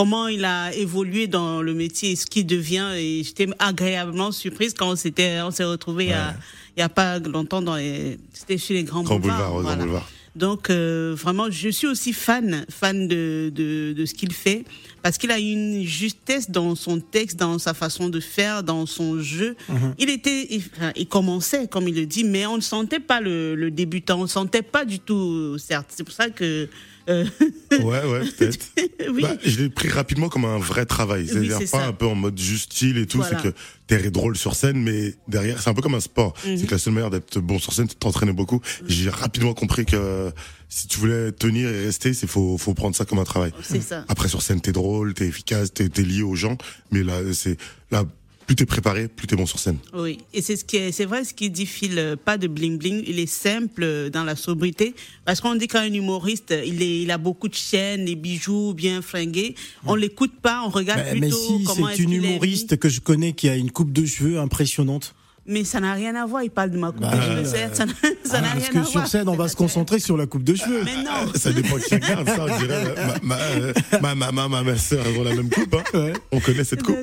comment 0.00 0.28
il 0.28 0.46
a 0.46 0.72
évolué 0.74 1.26
dans 1.26 1.60
le 1.60 1.74
métier 1.74 2.12
et 2.12 2.16
ce 2.16 2.24
qu'il 2.24 2.46
devient 2.46 2.92
et 2.96 3.22
j'étais 3.22 3.48
agréablement 3.58 4.32
surprise 4.32 4.72
quand 4.72 4.88
on 4.92 4.96
s'était 4.96 5.40
on 5.42 5.50
s'est 5.50 5.64
retrouvés 5.64 6.04
il 6.04 6.10
y 6.10 6.14
a 6.14 6.34
il 6.76 6.80
y 6.80 6.82
a 6.82 6.88
pas 6.88 7.18
longtemps 7.18 7.60
dans 7.60 7.76
les 7.76 8.18
c'était 8.32 8.56
chez 8.56 8.72
les 8.74 8.84
grands 8.84 9.02
Grand 9.02 9.18
boulevards. 9.18 9.52
boulevard, 9.52 9.62
voilà. 9.62 9.82
boulevard. 9.84 10.08
Donc 10.36 10.70
euh, 10.70 11.14
vraiment, 11.18 11.50
je 11.50 11.68
suis 11.70 11.88
aussi 11.88 12.12
fan, 12.12 12.64
fan 12.70 13.08
de, 13.08 13.50
de, 13.52 13.92
de 13.92 14.06
ce 14.06 14.14
qu'il 14.14 14.32
fait, 14.32 14.64
parce 15.02 15.18
qu'il 15.18 15.32
a 15.32 15.38
une 15.40 15.82
justesse 15.84 16.50
dans 16.50 16.76
son 16.76 17.00
texte, 17.00 17.36
dans 17.36 17.58
sa 17.58 17.74
façon 17.74 18.08
de 18.08 18.20
faire, 18.20 18.62
dans 18.62 18.86
son 18.86 19.18
jeu. 19.20 19.56
Mhm. 19.68 19.94
Il 19.98 20.08
était, 20.08 20.46
il, 20.50 20.62
il 20.94 21.08
commençait, 21.08 21.66
comme 21.66 21.88
il 21.88 21.96
le 21.96 22.06
dit, 22.06 22.22
mais 22.22 22.46
on 22.46 22.56
ne 22.56 22.62
sentait 22.62 23.00
pas 23.00 23.20
le, 23.20 23.56
le 23.56 23.72
débutant, 23.72 24.20
on 24.20 24.22
ne 24.22 24.28
sentait 24.28 24.62
pas 24.62 24.84
du 24.84 25.00
tout, 25.00 25.58
certes. 25.58 25.88
C'est 25.90 26.04
pour 26.04 26.14
ça 26.14 26.30
que... 26.30 26.68
euh, 27.10 27.24
Ouais, 27.72 28.04
ouais, 28.04 28.20
peut-être. 28.38 28.66
oui, 29.12 29.22
Bah, 29.22 29.36
je 29.44 29.60
l'ai 29.60 29.68
pris 29.70 29.88
rapidement 29.88 30.28
comme 30.28 30.44
un 30.44 30.58
vrai 30.58 30.86
travail. 30.86 31.26
C'est-à-dire 31.28 31.58
c'est 31.58 31.70
pas 31.70 31.80
ça. 31.80 31.86
un 31.86 31.92
peu 31.92 32.06
en 32.06 32.14
mode 32.14 32.38
juste 32.38 32.72
style 32.72 32.98
et 32.98 33.06
tout. 33.06 33.18
Voilà. 33.18 33.40
C'est 33.42 33.50
que 33.52 33.54
t'es 33.86 34.10
drôle 34.10 34.36
sur 34.36 34.54
scène, 34.54 34.82
mais 34.82 35.14
derrière, 35.28 35.60
c'est 35.60 35.70
un 35.70 35.74
peu 35.74 35.82
comme 35.82 35.94
un 35.94 36.00
sport. 36.00 36.34
Mhm. 36.46 36.56
C'est 36.58 36.66
que 36.66 36.72
la 36.72 36.78
seule 36.78 36.92
manière 36.94 37.10
d'être 37.10 37.38
bon 37.40 37.58
sur 37.58 37.72
scène, 37.72 37.86
c'est 37.88 37.94
de 37.94 37.98
t'entraîner 38.00 38.32
beaucoup. 38.32 38.60
J'ai 38.86 39.10
rapidement 39.10 39.54
compris 39.54 39.84
que 39.84 40.30
si 40.68 40.86
tu 40.86 40.98
voulais 41.00 41.32
tenir 41.32 41.68
et 41.68 41.84
rester, 41.86 42.14
c'est 42.14 42.26
faut, 42.28 42.56
faut 42.56 42.74
prendre 42.74 42.94
ça 42.94 43.04
comme 43.04 43.18
un 43.18 43.24
travail. 43.24 43.52
c'est 43.62 43.80
ça. 43.82 44.04
Après, 44.08 44.28
sur 44.28 44.42
scène, 44.42 44.60
t'es 44.60 44.72
drôle, 44.72 45.14
t'es 45.14 45.26
efficace, 45.26 45.72
t'es 45.74 45.88
t'es 45.88 46.02
lié 46.02 46.22
aux 46.22 46.36
gens. 46.36 46.56
Mais 46.92 47.02
là, 47.02 47.14
c'est, 47.32 47.56
là, 47.90 48.04
plus 48.50 48.56
t'es 48.56 48.66
préparé, 48.66 49.06
plus 49.06 49.28
t'es 49.28 49.36
bon 49.36 49.46
sur 49.46 49.60
scène. 49.60 49.78
Oui, 49.94 50.18
et 50.34 50.42
c'est 50.42 50.56
ce 50.56 50.64
qui 50.64 50.76
est, 50.76 50.90
c'est 50.90 51.04
vrai 51.04 51.22
ce 51.22 51.32
qu'il 51.32 51.52
dit 51.52 51.66
Phil, 51.66 51.96
euh, 52.00 52.16
pas 52.16 52.36
de 52.36 52.48
bling 52.48 52.78
bling, 52.78 53.04
il 53.06 53.20
est 53.20 53.26
simple 53.30 53.84
euh, 53.84 54.10
dans 54.10 54.24
la 54.24 54.34
sobriété, 54.34 54.96
parce 55.24 55.40
qu'on 55.40 55.54
dit 55.54 55.68
qu'un 55.68 55.84
humoriste, 55.84 56.52
il 56.66 56.82
est, 56.82 57.02
il 57.02 57.12
a 57.12 57.18
beaucoup 57.18 57.46
de 57.46 57.54
chaînes, 57.54 58.06
des 58.06 58.16
bijoux 58.16 58.74
bien 58.74 59.02
fringués, 59.02 59.54
on 59.86 59.94
l'écoute 59.94 60.32
pas, 60.42 60.64
on 60.66 60.68
regarde 60.68 61.00
Mais, 61.04 61.20
mais 61.20 61.28
plutôt 61.28 61.36
si 61.36 61.62
comment 61.62 61.86
c'est 61.86 61.92
est-ce 61.92 62.02
une 62.02 62.12
est 62.12 62.16
humoriste 62.16 62.76
que 62.76 62.88
je 62.88 62.98
connais 62.98 63.34
qui 63.34 63.48
a 63.48 63.54
une 63.54 63.70
coupe 63.70 63.92
de 63.92 64.04
cheveux 64.04 64.40
impressionnante. 64.40 65.14
Mais 65.50 65.64
ça 65.64 65.80
n'a 65.80 65.92
rien 65.94 66.14
à 66.14 66.24
voir, 66.26 66.42
il 66.44 66.50
parle 66.50 66.70
de 66.70 66.78
ma 66.78 66.92
coupe 66.92 67.00
Bah, 67.00 67.10
de 67.16 67.20
cheveux, 67.20 67.44
certes, 67.44 67.74
ça 67.76 67.84
n'a 67.86 67.92
n'a 67.92 67.98
Ah, 68.02 68.38
rien 68.40 68.52
parce 68.54 68.64
à 68.64 68.68
que 68.68 68.72
voir. 68.78 68.86
sur 68.86 69.06
scène, 69.08 69.28
on 69.28 69.34
va 69.36 69.48
se 69.48 69.56
concentrer 69.56 69.98
sur 69.98 70.16
la 70.16 70.26
coupe 70.26 70.44
de 70.44 70.54
cheveux. 70.54 70.82
Mais 70.84 70.96
non, 71.02 71.32
Ça 71.34 71.52
dépend 71.52 71.76
de 71.76 71.82
chacun, 71.82 72.24
ça, 72.24 72.46
on 72.48 72.58
dirait. 72.58 72.94
Ma, 73.22 73.36
ma, 73.36 73.42
euh, 73.42 73.72
ma 74.00 74.14
maman, 74.14 74.48
ma, 74.48 74.62
ma 74.62 74.76
soeur, 74.76 75.04
elles 75.06 75.18
ont 75.18 75.24
la 75.24 75.34
même 75.34 75.50
coupe, 75.50 75.74
hein. 75.92 76.12
On 76.30 76.38
connaît 76.40 76.62
cette 76.64 76.82
coupe. 76.84 76.96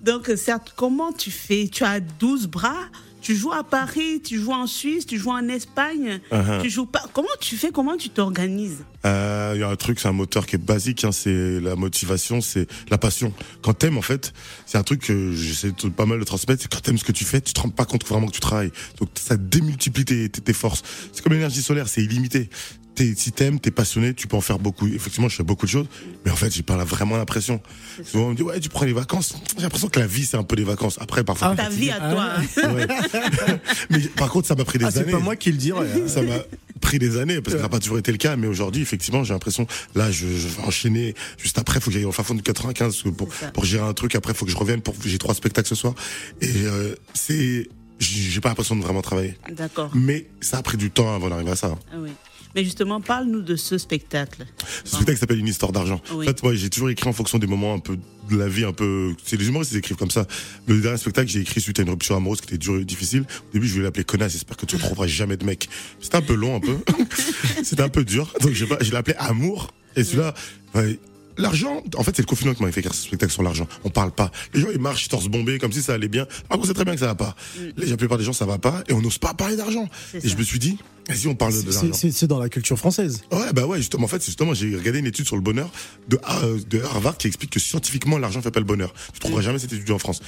donc, 0.00 0.28
euh, 0.28 0.32
euh, 0.32 0.36
certes, 0.36 0.72
comment 0.76 1.12
tu 1.12 1.30
fais? 1.32 1.68
Tu 1.70 1.82
as 1.84 1.98
12 2.00 2.46
bras 2.46 2.76
tu 3.22 3.34
joues 3.36 3.52
à 3.52 3.62
Paris, 3.64 4.20
tu 4.22 4.38
joues 4.40 4.52
en 4.52 4.66
Suisse, 4.66 5.06
tu 5.06 5.16
joues 5.18 5.30
en 5.30 5.48
Espagne, 5.48 6.20
Uh-huh. 6.30 6.60
tu 6.62 6.68
joues 6.70 6.86
pas. 6.86 7.04
Comment 7.12 7.28
tu 7.40 7.56
fais 7.56 7.70
Comment 7.70 7.96
tu 7.96 8.08
t'organises? 8.10 8.84
Euh, 9.06 9.52
Il 9.54 9.60
y 9.60 9.62
a 9.64 9.68
un 9.68 9.76
truc, 9.76 10.00
c'est 10.00 10.08
un 10.08 10.12
moteur 10.12 10.44
qui 10.46 10.56
est 10.56 10.58
basique, 10.64 11.04
hein, 11.04 11.12
c'est 11.12 11.60
la 11.60 11.76
motivation, 11.76 12.40
c'est 12.40 12.66
la 12.90 12.98
passion. 12.98 13.32
Quand 13.62 13.74
t'aimes, 13.74 13.96
en 13.98 14.02
fait, 14.02 14.32
c'est 14.66 14.76
un 14.78 14.82
truc 14.82 15.00
que 15.02 15.32
j'essaie 15.32 15.70
de 15.72 15.88
pas 15.88 16.06
mal 16.06 16.18
de 16.18 16.24
transmettre, 16.24 16.62
c'est 16.62 16.72
quand 16.72 16.80
t'aimes 16.82 16.98
ce 16.98 17.04
que 17.04 17.12
tu 17.12 17.24
fais, 17.24 17.40
tu 17.40 17.52
te 17.52 17.60
rends 17.60 17.70
pas 17.70 17.84
compte 17.84 18.06
vraiment 18.06 18.26
que 18.26 18.32
tu 18.32 18.40
travailles. 18.40 18.72
Donc 18.98 19.08
ça 19.14 19.36
démultiplie 19.36 20.04
tes, 20.04 20.28
tes, 20.28 20.40
tes 20.40 20.52
forces. 20.52 20.82
C'est 21.12 21.22
comme 21.22 21.32
l'énergie 21.32 21.62
solaire, 21.62 21.88
c'est 21.88 22.02
illimité. 22.02 22.50
T'es, 22.94 23.14
si 23.16 23.32
t'aimes, 23.32 23.58
t'es 23.58 23.70
passionné, 23.70 24.12
tu 24.12 24.26
peux 24.26 24.36
en 24.36 24.42
faire 24.42 24.58
beaucoup. 24.58 24.86
Effectivement, 24.86 25.28
je 25.28 25.36
fais 25.36 25.42
beaucoup 25.42 25.64
de 25.64 25.70
choses, 25.70 25.86
mais 26.26 26.30
en 26.30 26.36
fait, 26.36 26.52
j'ai 26.54 26.62
pas 26.62 26.76
vraiment 26.84 27.16
l'impression. 27.16 27.60
Souvent, 28.04 28.26
on 28.26 28.30
me 28.30 28.34
dit, 28.34 28.42
ouais, 28.42 28.60
tu 28.60 28.68
prends 28.68 28.84
les 28.84 28.92
vacances. 28.92 29.34
J'ai 29.56 29.62
l'impression 29.62 29.88
que 29.88 29.98
la 29.98 30.06
vie, 30.06 30.26
c'est 30.26 30.36
un 30.36 30.42
peu 30.42 30.56
des 30.56 30.64
vacances. 30.64 30.98
Après, 31.00 31.24
parfois. 31.24 31.54
Ta 31.56 31.70
vie 31.70 31.90
à 31.90 31.98
Ah 32.02 32.12
toi. 32.12 32.68
Ouais. 32.74 32.86
mais 33.90 33.98
par 34.00 34.28
contre, 34.30 34.46
ça 34.46 34.54
m'a 34.54 34.64
pris 34.64 34.78
des 34.78 34.84
Ah, 34.84 34.90
c'est 34.90 35.00
années. 35.00 35.12
pas 35.12 35.20
moi 35.20 35.36
qui 35.36 35.50
le 35.52 35.56
dirais. 35.58 35.86
hein. 35.94 36.06
Ça 36.06 36.20
m'a 36.22 36.34
pris 36.82 36.98
des 36.98 37.16
années 37.18 37.40
parce 37.40 37.54
que 37.54 37.58
ça 37.60 37.62
n'a 37.62 37.68
pas 37.70 37.78
toujours 37.78 37.98
été 37.98 38.12
le 38.12 38.18
cas, 38.18 38.36
mais 38.36 38.46
aujourd'hui, 38.46 38.82
effectivement, 38.82 39.24
j'ai 39.24 39.32
l'impression, 39.32 39.66
là, 39.94 40.10
je, 40.10 40.26
je 40.26 40.48
vais 40.48 40.62
enchaîner. 40.64 41.14
Juste 41.38 41.56
après, 41.58 41.80
faut 41.80 41.86
que 41.90 41.94
j'aille 41.94 42.04
au 42.04 42.12
fin 42.12 42.22
fond 42.24 42.34
du 42.34 42.42
95 42.42 42.88
parce 42.88 43.02
que 43.02 43.08
pour, 43.08 43.28
C'est 43.32 43.52
pour 43.52 43.64
gérer 43.64 43.86
un 43.86 43.94
truc. 43.94 44.14
Après, 44.16 44.34
faut 44.34 44.44
que 44.44 44.50
je 44.50 44.56
revienne 44.56 44.82
pour, 44.82 44.94
j'ai 45.04 45.16
trois 45.18 45.34
spectacles 45.34 45.68
ce 45.68 45.74
soir. 45.76 45.94
Et, 46.42 46.50
euh, 46.64 46.94
c'est, 47.14 47.68
j'ai 48.00 48.40
pas 48.40 48.48
l'impression 48.50 48.76
de 48.76 48.82
vraiment 48.82 49.00
travailler. 49.00 49.36
D'accord. 49.50 49.90
Mais 49.94 50.26
ça 50.42 50.58
a 50.58 50.62
pris 50.62 50.76
du 50.76 50.90
temps 50.90 51.14
avant 51.14 51.30
d'arriver 51.30 51.52
à 51.52 51.56
ça. 51.56 51.74
Ah 51.90 51.96
oui. 51.98 52.10
Mais 52.54 52.64
justement, 52.64 53.00
parle-nous 53.00 53.42
de 53.42 53.56
ce 53.56 53.78
spectacle. 53.78 54.46
Ce 54.84 54.96
spectacle 54.96 55.18
s'appelle 55.18 55.38
Une 55.38 55.48
histoire 55.48 55.72
d'argent. 55.72 56.00
Oui. 56.12 56.24
En 56.24 56.28
fait, 56.28 56.42
moi, 56.42 56.54
j'ai 56.54 56.70
toujours 56.70 56.90
écrit 56.90 57.08
en 57.08 57.12
fonction 57.12 57.38
des 57.38 57.46
moments 57.46 57.74
un 57.74 57.78
peu 57.78 57.98
de 58.30 58.36
la 58.36 58.48
vie, 58.48 58.64
un 58.64 58.72
peu. 58.72 59.14
C'est 59.24 59.36
les 59.36 59.48
humoristes 59.48 59.72
qui 59.72 59.78
écrivent 59.78 59.96
comme 59.96 60.10
ça. 60.10 60.26
Le 60.66 60.80
dernier 60.80 60.98
spectacle, 60.98 61.30
j'ai 61.30 61.40
écrit 61.40 61.60
suite 61.60 61.78
à 61.78 61.82
une 61.82 61.90
rupture 61.90 62.16
amoureuse 62.16 62.40
qui 62.40 62.48
était 62.48 62.58
dure 62.58 62.78
et 62.78 62.84
difficile. 62.84 63.22
Au 63.22 63.52
début, 63.52 63.66
je 63.66 63.72
voulais 63.72 63.84
l'appeler 63.84 64.04
connasse. 64.04 64.32
J'espère 64.32 64.56
que 64.56 64.66
tu 64.66 64.76
ne 64.76 64.80
trouveras 64.80 65.06
jamais 65.06 65.36
de 65.36 65.44
mec. 65.44 65.68
C'était 66.00 66.16
un 66.16 66.22
peu 66.22 66.34
long, 66.34 66.56
un 66.56 66.60
peu. 66.60 66.76
C'était 67.64 67.82
un 67.82 67.88
peu 67.88 68.04
dur. 68.04 68.32
Donc, 68.40 68.52
je 68.52 68.64
l'ai 68.64 68.96
appelé 68.96 69.16
Amour. 69.18 69.72
Et 69.96 70.04
celui-là, 70.04 70.34
ouais, 70.74 70.98
L'argent, 71.38 71.82
en 71.96 72.02
fait, 72.02 72.14
c'est 72.16 72.22
le 72.22 72.26
confinement 72.26 72.54
qui 72.54 72.62
fait 72.72 72.80
écrire 72.80 72.94
ce 72.94 73.04
spectacle 73.04 73.32
sur 73.32 73.42
l'argent. 73.42 73.66
On 73.84 73.90
parle 73.90 74.12
pas. 74.12 74.30
Les 74.54 74.60
gens, 74.60 74.68
ils 74.72 74.80
marchent, 74.80 75.06
ils 75.06 75.08
torse 75.08 75.28
bombés, 75.28 75.58
comme 75.58 75.72
si 75.72 75.82
ça 75.82 75.94
allait 75.94 76.08
bien. 76.08 76.26
Par 76.48 76.58
contre, 76.58 76.68
c'est 76.68 76.74
très 76.74 76.84
bien 76.84 76.94
que 76.94 77.00
ça 77.00 77.06
va 77.06 77.14
pas. 77.14 77.34
La 77.76 77.96
plupart 77.96 78.18
des 78.18 78.24
gens, 78.24 78.32
ça 78.32 78.46
va 78.46 78.58
pas, 78.58 78.82
et 78.88 78.92
on 78.92 79.00
n'ose 79.00 79.18
pas 79.18 79.34
parler 79.34 79.56
d'argent. 79.56 79.88
Et 80.14 80.28
je 80.28 80.36
me 80.36 80.42
suis 80.42 80.58
dit, 80.58 80.78
vas-y, 81.08 81.26
on 81.28 81.34
parle 81.34 81.52
de 81.62 81.72
l'argent. 81.72 81.92
C'est 81.92 82.26
dans 82.26 82.38
la 82.38 82.48
culture 82.48 82.78
française. 82.78 83.22
Ouais, 83.30 83.52
bah 83.54 83.66
ouais, 83.66 83.78
justement, 83.78 84.04
en 84.04 84.08
fait, 84.08 84.20
c'est 84.20 84.26
justement, 84.26 84.54
j'ai 84.54 84.76
regardé 84.76 84.98
une 84.98 85.06
étude 85.06 85.26
sur 85.26 85.36
le 85.36 85.42
bonheur 85.42 85.70
de, 86.08 86.18
euh, 86.42 86.58
de 86.68 86.80
Harvard 86.82 87.16
qui 87.16 87.26
explique 87.26 87.50
que 87.50 87.60
scientifiquement, 87.60 88.18
l'argent 88.18 88.42
fait 88.42 88.50
pas 88.50 88.60
le 88.60 88.66
bonheur. 88.66 88.92
Tu 89.12 89.20
trouveras 89.20 89.42
jamais 89.42 89.58
cette 89.58 89.72
étude 89.72 89.90
en 89.90 89.98
France. 89.98 90.20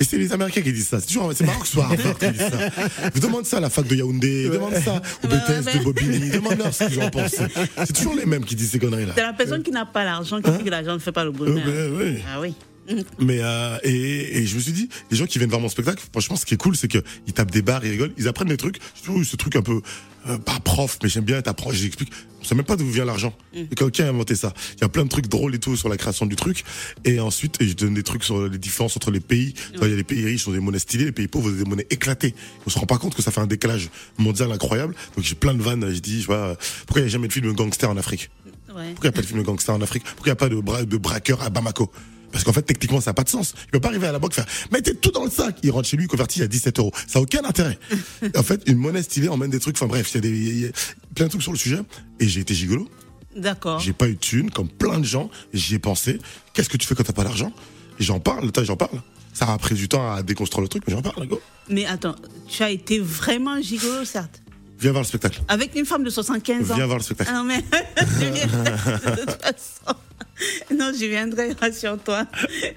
Et 0.00 0.04
c'est 0.04 0.18
les 0.18 0.32
Américains 0.32 0.62
qui 0.62 0.72
disent 0.72 0.88
ça. 0.88 1.00
C'est 1.00 1.06
toujours, 1.06 1.32
c'est 1.34 1.44
marrant 1.44 1.60
que 1.60 1.66
ce 1.66 1.72
soit 1.72 1.84
Harvard 1.84 2.18
qui 2.18 2.30
dit 2.30 2.38
ça. 2.38 3.10
Vous 3.14 3.20
demande 3.20 3.46
ça 3.46 3.56
à 3.58 3.60
la 3.60 3.70
fac 3.70 3.86
de 3.86 3.96
Yaoundé, 3.96 4.48
demande 4.48 4.74
ça 4.74 5.02
au 5.24 5.26
BTS 5.26 5.78
de 5.78 5.84
Bobigny, 5.84 6.30
demande-leur 6.30 6.72
ce 6.72 6.84
qu'ils 6.84 7.02
en 7.02 7.10
pensent. 7.10 7.36
C'est 7.76 7.92
toujours 7.92 8.14
les 8.14 8.26
mêmes 8.26 8.44
qui 8.44 8.54
disent 8.54 8.70
ces 8.70 8.78
conneries-là. 8.78 9.12
C'est 9.16 9.22
la 9.22 9.32
personne 9.32 9.62
qui 9.62 9.70
n'a 9.70 9.86
pas 9.86 10.04
l'argent 10.04 10.40
qui 10.40 10.50
dit 10.50 10.64
que 10.64 10.70
l'argent 10.70 10.94
ne 10.94 10.98
fait 10.98 11.12
pas 11.12 11.24
le 11.24 11.32
bonheur. 11.32 11.64
Euh, 11.66 11.98
ben. 11.98 12.22
Ah 12.32 12.40
oui. 12.40 12.54
Mais 13.18 13.40
euh, 13.42 13.78
et, 13.82 14.38
et 14.38 14.46
je 14.46 14.54
me 14.56 14.60
suis 14.60 14.72
dit, 14.72 14.88
les 15.10 15.16
gens 15.16 15.26
qui 15.26 15.38
viennent 15.38 15.50
voir 15.50 15.60
mon 15.60 15.68
spectacle, 15.68 16.02
franchement, 16.10 16.36
ce 16.36 16.46
qui 16.46 16.54
est 16.54 16.58
cool, 16.58 16.76
c'est 16.76 16.88
que 16.88 16.98
ils 17.26 17.32
tapent 17.32 17.50
des 17.50 17.62
barres, 17.62 17.84
ils 17.84 17.90
rigolent, 17.90 18.12
ils 18.16 18.28
apprennent 18.28 18.48
des 18.48 18.56
trucs. 18.56 18.78
Je 18.96 19.02
trouve 19.02 19.24
ce 19.24 19.36
truc 19.36 19.56
un 19.56 19.62
peu 19.62 19.80
euh, 20.28 20.38
pas 20.38 20.58
prof, 20.60 20.98
mais 21.02 21.08
j'aime 21.08 21.24
bien 21.24 21.40
t'apprends, 21.42 21.70
j'explique. 21.70 22.10
On 22.40 22.44
sait 22.44 22.54
même 22.54 22.64
pas 22.64 22.76
d'où 22.76 22.88
vient 22.88 23.04
l'argent. 23.04 23.34
Et 23.52 23.74
quelqu'un 23.74 24.06
a 24.06 24.08
inventé 24.08 24.34
ça. 24.36 24.54
Il 24.76 24.82
y 24.82 24.84
a 24.84 24.88
plein 24.88 25.04
de 25.04 25.08
trucs 25.08 25.28
drôles 25.28 25.54
et 25.54 25.58
tout 25.58 25.76
sur 25.76 25.88
la 25.88 25.96
création 25.96 26.24
du 26.24 26.36
truc. 26.36 26.64
Et 27.04 27.18
ensuite, 27.18 27.60
et 27.60 27.66
je 27.66 27.74
donne 27.74 27.94
des 27.94 28.02
trucs 28.02 28.24
sur 28.24 28.48
les 28.48 28.58
différences 28.58 28.96
entre 28.96 29.10
les 29.10 29.20
pays. 29.20 29.54
Il 29.74 29.80
y 29.80 29.84
a 29.92 29.96
les 29.96 30.04
pays 30.04 30.24
riches 30.24 30.44
qui 30.44 30.48
ont 30.48 30.52
des 30.52 30.60
monnaies 30.60 30.78
stylées, 30.78 31.06
les 31.06 31.12
pays 31.12 31.28
pauvres 31.28 31.50
ont 31.50 31.54
des 31.54 31.64
monnaies 31.64 31.86
éclatées. 31.90 32.34
On 32.66 32.70
se 32.70 32.78
rend 32.78 32.86
pas 32.86 32.98
compte 32.98 33.14
que 33.14 33.22
ça 33.22 33.30
fait 33.30 33.40
un 33.40 33.46
décalage 33.46 33.90
mondial 34.18 34.52
incroyable. 34.52 34.94
Donc 35.16 35.24
j'ai 35.24 35.34
plein 35.34 35.54
de 35.54 35.62
vannes. 35.62 35.92
Je 35.92 35.98
dis, 35.98 36.22
je 36.22 36.26
vois, 36.26 36.56
pourquoi 36.86 37.00
il 37.00 37.04
n'y 37.04 37.08
a 37.08 37.12
jamais 37.12 37.28
de 37.28 37.32
film 37.32 37.46
de 37.46 37.52
gangster 37.52 37.90
en 37.90 37.96
Afrique? 37.96 38.30
Ouais. 38.68 38.92
pourquoi 38.92 38.94
il 38.94 39.00
n'y 39.02 39.08
a 39.08 39.12
pas 39.12 39.22
de 39.22 39.26
film 39.26 39.40
de 39.40 39.44
gangster 39.44 39.74
en 39.74 39.80
Afrique? 39.80 40.04
Pourquoi 40.04 40.26
il 40.26 40.30
n'y 40.30 40.32
a 40.32 40.36
pas 40.36 40.48
de, 40.48 40.60
bra 40.60 40.84
de 40.84 40.96
braqueur 40.96 41.42
à 41.42 41.50
Bamako? 41.50 41.90
Parce 42.32 42.44
qu'en 42.44 42.52
fait, 42.52 42.62
techniquement, 42.62 43.00
ça 43.00 43.10
n'a 43.10 43.14
pas 43.14 43.24
de 43.24 43.28
sens. 43.28 43.54
Il 43.66 43.70
peut 43.70 43.80
pas 43.80 43.88
arriver 43.88 44.06
à 44.06 44.12
la 44.12 44.18
banque 44.18 44.34
faire, 44.34 44.46
mettez 44.70 44.94
tout 44.94 45.10
dans 45.10 45.24
le 45.24 45.30
sac. 45.30 45.56
Il 45.62 45.70
rentre 45.70 45.88
chez 45.88 45.96
lui, 45.96 46.06
converti 46.06 46.42
à 46.42 46.46
17 46.46 46.78
euros. 46.78 46.92
Ça 47.06 47.18
n'a 47.18 47.22
aucun 47.22 47.44
intérêt. 47.44 47.78
en 48.36 48.42
fait, 48.42 48.62
une 48.66 48.76
monnaie 48.76 49.02
stylée 49.02 49.28
emmène 49.28 49.50
des 49.50 49.60
trucs. 49.60 49.76
Enfin 49.76 49.86
bref, 49.86 50.10
il 50.14 50.24
y 50.24 50.64
a 50.64 50.68
y 50.68 50.72
plein 51.14 51.26
de 51.26 51.30
trucs 51.30 51.42
sur 51.42 51.52
le 51.52 51.58
sujet. 51.58 51.80
Et 52.20 52.28
j'ai 52.28 52.40
été 52.40 52.54
gigolo. 52.54 52.88
D'accord. 53.36 53.80
J'ai 53.80 53.92
pas 53.92 54.08
eu 54.08 54.14
de 54.14 54.18
thune, 54.18 54.50
comme 54.50 54.68
plein 54.68 54.98
de 54.98 55.04
gens. 55.04 55.30
J'y 55.52 55.76
ai 55.76 55.78
pensé. 55.78 56.18
Qu'est-ce 56.52 56.68
que 56.68 56.76
tu 56.76 56.86
fais 56.86 56.94
quand 56.94 57.04
t'as 57.04 57.12
pas 57.12 57.24
d'argent? 57.24 57.52
J'en 57.98 58.20
parle, 58.20 58.50
j'en 58.64 58.76
parle. 58.76 59.00
Ça 59.32 59.52
a 59.52 59.58
pris 59.58 59.74
du 59.74 59.88
temps 59.88 60.12
à 60.12 60.22
déconstruire 60.22 60.62
le 60.62 60.68
truc, 60.68 60.82
mais 60.86 60.94
j'en 60.94 61.02
parle, 61.02 61.26
go. 61.26 61.40
Mais 61.68 61.86
attends, 61.86 62.16
tu 62.48 62.62
as 62.62 62.70
été 62.70 62.98
vraiment 62.98 63.60
gigolo, 63.60 64.04
certes. 64.04 64.42
Viens 64.80 64.92
voir 64.92 65.02
le 65.02 65.08
spectacle. 65.08 65.42
Avec 65.48 65.74
une 65.74 65.84
femme 65.84 66.04
de 66.04 66.10
75 66.10 66.70
ans. 66.70 66.74
Viens 66.74 66.86
voir 66.86 66.98
le 66.98 67.04
spectacle. 67.04 67.30
Ah 67.32 67.38
non, 67.38 67.44
mais 67.44 67.58
de 67.62 69.20
toute 69.20 69.42
façon. 69.42 69.98
Non, 70.76 70.92
je 70.98 71.04
viendrai, 71.06 71.52
rassure-toi. 71.60 72.26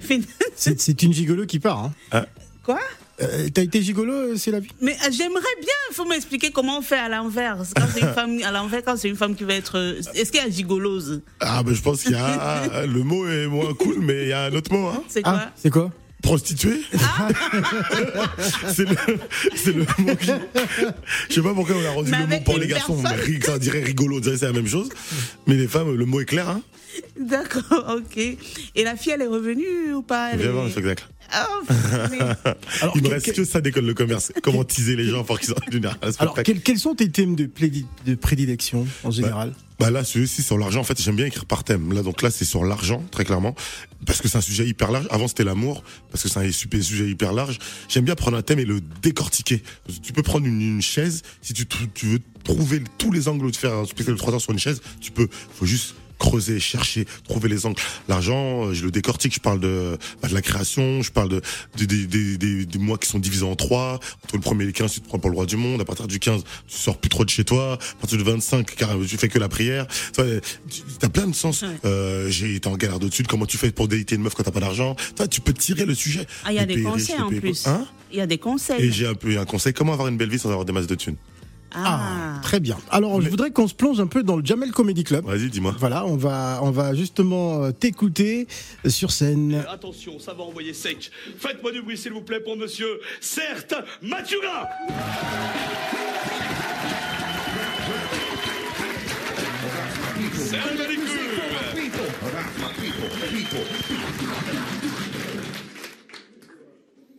C'est 0.56 0.80
c'est 0.80 1.02
une 1.02 1.12
gigolo 1.12 1.46
qui 1.46 1.58
part. 1.58 1.90
Hein. 2.12 2.24
Quoi? 2.64 2.78
Euh, 3.20 3.48
T'as 3.52 3.62
été 3.62 3.82
gigolo, 3.82 4.12
euh, 4.12 4.36
c'est 4.36 4.50
la 4.50 4.60
vie? 4.60 4.70
Mais 4.80 4.92
euh, 4.92 5.10
j'aimerais 5.10 5.42
bien, 5.60 5.74
il 5.90 5.94
faut 5.94 6.04
m'expliquer 6.06 6.50
comment 6.50 6.78
on 6.78 6.82
fait 6.82 6.98
à 6.98 7.08
l'envers. 7.08 7.58
Quand 7.76 7.84
c'est 7.92 8.00
une 8.00 8.08
femme 8.14 8.40
à 8.42 8.50
l'envers, 8.50 8.82
quand 8.84 8.96
c'est 8.96 9.08
une 9.08 9.16
femme 9.16 9.34
qui 9.36 9.44
va 9.44 9.54
être. 9.54 9.96
Est-ce 10.14 10.32
qu'il 10.32 10.40
y 10.42 10.44
a 10.44 10.50
gigolose? 10.50 11.22
Ah, 11.40 11.62
ben, 11.62 11.74
je 11.74 11.82
pense 11.82 12.02
qu'il 12.02 12.12
y 12.12 12.16
a, 12.16 12.86
le 12.86 13.02
mot 13.02 13.26
est 13.28 13.46
moins 13.46 13.74
cool, 13.74 13.98
mais 14.00 14.22
il 14.22 14.28
y 14.28 14.32
a 14.32 14.44
un 14.44 14.52
autre 14.54 14.72
mot, 14.72 14.88
hein. 14.88 15.02
C'est 15.08 15.22
quoi? 15.22 15.32
Ah, 15.36 15.52
c'est 15.56 15.70
quoi? 15.70 15.90
Prostituée 16.22 16.80
C'est 18.68 18.84
le, 18.84 18.94
le 19.72 19.84
mot 20.04 20.16
qui... 20.16 20.30
Je 21.28 21.34
sais 21.34 21.42
pas 21.42 21.52
pourquoi 21.52 21.74
on 21.76 21.84
a 21.84 21.90
rendu 21.90 22.10
Mais 22.12 22.18
le 22.20 22.26
mot 22.28 22.40
pour 22.44 22.58
les 22.58 22.68
garçons. 22.68 23.02
personne. 23.02 23.42
Ça 23.44 23.58
dirait 23.58 23.82
rigolo, 23.82 24.16
on 24.18 24.20
dirait 24.20 24.36
c'est 24.38 24.46
la 24.46 24.52
même 24.52 24.68
chose. 24.68 24.88
Mais 25.46 25.54
les 25.56 25.66
femmes, 25.66 25.94
le 25.94 26.04
mot 26.06 26.20
est 26.20 26.24
clair, 26.24 26.48
hein 26.48 26.62
D'accord, 27.20 27.96
ok. 27.98 28.16
Et 28.16 28.84
la 28.84 28.96
fille, 28.96 29.12
elle 29.12 29.22
est 29.22 29.26
revenue 29.26 29.92
ou 29.94 30.02
pas? 30.02 30.30
Elle 30.32 30.40
Viens 30.40 30.48
est- 30.48 30.52
voir 30.52 30.64
le 30.64 30.70
spectacle. 30.70 31.08
Ah, 31.30 31.48
mais- 32.10 32.18
Alors, 32.82 32.96
Il 32.96 33.02
me 33.02 33.08
reste 33.08 33.32
que 33.32 33.44
ça 33.44 33.60
d'école 33.60 33.86
de 33.86 33.92
commerce. 33.92 34.32
Comment 34.42 34.64
teaser 34.64 34.96
les 34.96 35.06
gens 35.08 35.24
pour 35.24 35.40
qu'ils 35.40 35.50
aient 35.52 35.76
une 35.76 35.86
un 35.86 35.96
alors 36.00 36.12
spectacle. 36.14 36.42
quels, 36.42 36.60
quels 36.60 36.78
sont 36.78 36.94
tes 36.94 37.10
thèmes 37.10 37.34
de, 37.36 37.48
prédilection 38.16 38.86
en 39.04 39.10
général? 39.10 39.54
Bah 39.78 39.90
là, 39.90 40.04
celui-ci 40.04 40.42
sur 40.42 40.58
l'argent, 40.58 40.80
en 40.80 40.84
fait, 40.84 41.00
j'aime 41.02 41.16
bien 41.16 41.26
écrire 41.26 41.44
par 41.44 41.64
thème. 41.64 41.92
Là, 41.92 42.02
donc 42.02 42.22
là, 42.22 42.30
c'est 42.30 42.44
sur 42.44 42.64
l'argent, 42.64 43.02
très 43.10 43.24
clairement, 43.24 43.54
parce 44.06 44.20
que 44.20 44.28
c'est 44.28 44.38
un 44.38 44.42
sujet 44.42 44.66
hyper 44.66 44.92
large. 44.92 45.06
Avant, 45.10 45.26
c'était 45.26 45.42
l'amour, 45.42 45.82
parce 46.10 46.22
que 46.22 46.28
c'est 46.28 46.38
un 46.38 46.52
super 46.52 46.82
sujet 46.82 47.08
hyper 47.08 47.32
large. 47.32 47.58
J'aime 47.88 48.04
bien 48.04 48.14
prendre 48.14 48.36
un 48.36 48.42
thème 48.42 48.60
et 48.60 48.64
le 48.64 48.80
décortiquer. 49.02 49.62
Tu 50.02 50.12
peux 50.12 50.22
prendre 50.22 50.46
une, 50.46 50.60
une 50.60 50.82
chaise, 50.82 51.22
si 51.40 51.52
tu, 51.52 51.66
veux 52.04 52.20
trouver 52.44 52.82
tous 52.98 53.10
les 53.10 53.26
angles 53.26 53.50
de 53.50 53.56
faire 53.56 53.72
un 53.74 53.84
spectacle 53.84 54.12
de 54.12 54.18
3 54.18 54.34
heures 54.34 54.40
sur 54.40 54.52
une 54.52 54.58
chaise, 54.58 54.82
tu 55.00 55.10
peux. 55.10 55.28
Faut 55.54 55.66
juste 55.66 55.94
creuser, 56.22 56.60
chercher, 56.60 57.04
trouver 57.28 57.48
les 57.48 57.66
angles. 57.66 57.82
L'argent, 58.08 58.66
euh, 58.66 58.72
je 58.74 58.84
le 58.84 58.90
décortique, 58.92 59.34
je 59.34 59.40
parle 59.40 59.58
de, 59.58 59.98
bah, 60.22 60.28
de 60.28 60.34
la 60.34 60.40
création, 60.42 61.02
je 61.02 61.10
parle 61.10 61.28
de, 61.28 61.42
de- 61.78 61.84
des- 61.84 62.06
des, 62.06 62.38
des, 62.38 62.64
des 62.64 62.78
mois 62.78 62.96
qui 62.96 63.08
sont 63.08 63.18
divisés 63.18 63.44
en 63.44 63.56
trois. 63.56 63.98
Entre 64.24 64.36
le 64.36 64.40
premier 64.40 64.62
et 64.62 64.66
le 64.66 64.72
15, 64.72 64.92
tu 64.92 65.00
te 65.00 65.08
prends 65.08 65.18
pour 65.18 65.30
le 65.30 65.36
roi 65.36 65.46
du 65.46 65.56
monde. 65.56 65.80
À 65.80 65.84
partir 65.84 66.06
du 66.06 66.18
15, 66.20 66.42
tu 66.68 66.76
sors 66.78 66.96
plus 66.98 67.08
trop 67.10 67.24
de 67.24 67.30
chez 67.30 67.44
toi. 67.44 67.72
À 67.74 68.00
partir 68.00 68.16
du 68.18 68.24
25, 68.24 68.74
car 68.76 68.90
tu 69.08 69.16
fais 69.16 69.28
que 69.28 69.38
la 69.40 69.48
prière. 69.48 69.86
Tu 70.14 70.22
vois, 70.22 70.40
tu 70.70 70.82
as 71.04 71.08
plein 71.08 71.26
de 71.26 71.34
sens. 71.34 71.62
Ouais. 71.62 71.68
Euh, 71.84 72.30
j'ai 72.30 72.54
été 72.54 72.68
en 72.68 72.76
galère 72.76 73.00
de 73.00 73.08
dessus. 73.08 73.24
Comment 73.24 73.46
tu 73.46 73.58
fais 73.58 73.72
pour 73.72 73.88
déliter 73.88 74.14
une 74.14 74.22
meuf 74.22 74.34
quand 74.34 74.44
t'as 74.44 74.50
pas 74.52 74.60
d'argent? 74.60 74.94
Toi, 75.16 75.26
tu 75.26 75.40
peux 75.40 75.52
tirer 75.52 75.84
le 75.86 75.94
sujet. 75.94 76.26
Ah, 76.44 76.52
il 76.52 76.56
y 76.56 76.58
a 76.60 76.66
des 76.66 76.74
riche, 76.74 76.84
conseils 76.84 77.20
en 77.20 77.28
plus. 77.28 77.66
Hein? 77.66 77.86
Il 78.12 78.18
y 78.18 78.20
a 78.20 78.26
des 78.26 78.34
et 78.34 78.38
conseils. 78.38 78.92
j'ai 78.92 79.06
un 79.06 79.14
peu 79.14 79.36
un 79.38 79.44
conseil. 79.44 79.72
Comment 79.72 79.92
avoir 79.94 80.08
une 80.08 80.16
belle 80.16 80.30
vie 80.30 80.38
sans 80.38 80.50
avoir 80.50 80.64
des 80.64 80.72
masses 80.72 80.86
de 80.86 80.94
thunes? 80.94 81.16
Ah, 81.74 82.40
très 82.42 82.60
bien. 82.60 82.76
Alors, 82.90 83.20
je 83.20 83.28
voudrais 83.28 83.50
qu'on 83.50 83.66
se 83.66 83.74
plonge 83.74 84.00
un 84.00 84.06
peu 84.06 84.22
dans 84.22 84.36
le 84.36 84.44
Jamel 84.44 84.72
Comedy 84.72 85.04
Club. 85.04 85.24
Vas-y, 85.24 85.48
dis-moi. 85.48 85.74
Voilà, 85.78 86.04
on 86.06 86.16
va, 86.16 86.60
on 86.62 86.70
va 86.70 86.94
justement 86.94 87.64
euh, 87.64 87.72
t'écouter 87.72 88.46
sur 88.86 89.10
scène. 89.10 89.64
Attention, 89.68 90.18
ça 90.18 90.34
va 90.34 90.44
envoyer 90.44 90.74
sec. 90.74 91.10
Faites-moi 91.38 91.72
du 91.72 91.82
bruit, 91.82 91.96
s'il 91.96 92.12
vous 92.12 92.22
plaît, 92.22 92.40
pour 92.40 92.56
monsieur, 92.56 93.00
certes, 93.20 93.74
Manicure 94.02 94.42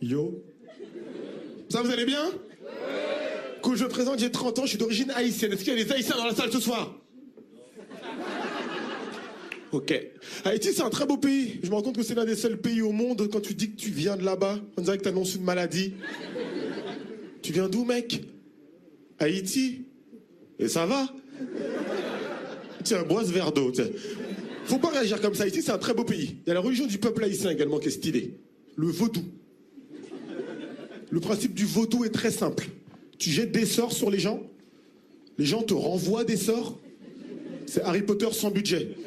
Yo. 0.00 0.44
Ça, 1.70 1.82
vous 1.82 1.90
allez 1.90 2.04
bien? 2.04 2.30
Cool, 3.64 3.78
je 3.78 3.86
présente, 3.86 4.18
j'ai 4.18 4.30
30 4.30 4.58
ans, 4.58 4.62
je 4.64 4.68
suis 4.68 4.78
d'origine 4.78 5.10
haïtienne. 5.12 5.50
Est-ce 5.54 5.64
qu'il 5.64 5.72
y 5.74 5.80
a 5.80 5.82
des 5.82 5.90
haïtiens 5.90 6.16
dans 6.16 6.26
la 6.26 6.34
salle 6.34 6.52
ce 6.52 6.60
soir? 6.60 7.00
Ok. 9.72 9.98
Haïti, 10.44 10.68
c'est 10.74 10.82
un 10.82 10.90
très 10.90 11.06
beau 11.06 11.16
pays. 11.16 11.60
Je 11.62 11.70
me 11.70 11.74
rends 11.74 11.80
compte 11.80 11.96
que 11.96 12.02
c'est 12.02 12.14
l'un 12.14 12.26
des 12.26 12.36
seuls 12.36 12.58
pays 12.58 12.82
au 12.82 12.92
monde, 12.92 13.26
quand 13.32 13.40
tu 13.40 13.54
dis 13.54 13.70
que 13.70 13.76
tu 13.76 13.88
viens 13.88 14.18
de 14.18 14.22
là-bas, 14.22 14.60
on 14.76 14.82
dirait 14.82 14.98
que 14.98 15.04
tu 15.04 15.08
annonces 15.08 15.34
une 15.34 15.44
maladie. 15.44 15.94
Tu 17.40 17.54
viens 17.54 17.70
d'où, 17.70 17.86
mec? 17.86 18.22
Haïti 19.18 19.86
Et 20.58 20.68
ça 20.68 20.84
va? 20.84 21.08
Tiens, 22.82 23.02
bois 23.04 23.24
ce 23.24 23.32
verre 23.32 23.50
d'eau. 23.50 23.72
Faut 24.66 24.78
pas 24.78 24.90
réagir 24.90 25.22
comme 25.22 25.34
ça. 25.34 25.44
Haïti, 25.44 25.62
c'est 25.62 25.72
un 25.72 25.78
très 25.78 25.94
beau 25.94 26.04
pays. 26.04 26.36
Il 26.44 26.48
y 26.48 26.50
a 26.50 26.54
la 26.54 26.60
religion 26.60 26.86
du 26.86 26.98
peuple 26.98 27.24
haïtien 27.24 27.50
également 27.50 27.78
qui 27.78 27.88
est 27.88 27.92
stylée. 27.92 28.34
Le 28.76 28.88
vaudou. 28.88 29.24
Le 31.08 31.20
principe 31.20 31.54
du 31.54 31.64
vaudou 31.64 32.04
est 32.04 32.12
très 32.12 32.30
simple. 32.30 32.66
Tu 33.24 33.30
jettes 33.30 33.52
des 33.52 33.64
sorts 33.64 33.94
sur 33.94 34.10
les 34.10 34.18
gens, 34.18 34.42
les 35.38 35.46
gens 35.46 35.62
te 35.62 35.72
renvoient 35.72 36.24
des 36.24 36.36
sorts? 36.36 36.78
C'est 37.64 37.80
Harry 37.80 38.02
Potter 38.02 38.28
sans 38.32 38.50
budget. 38.50 38.98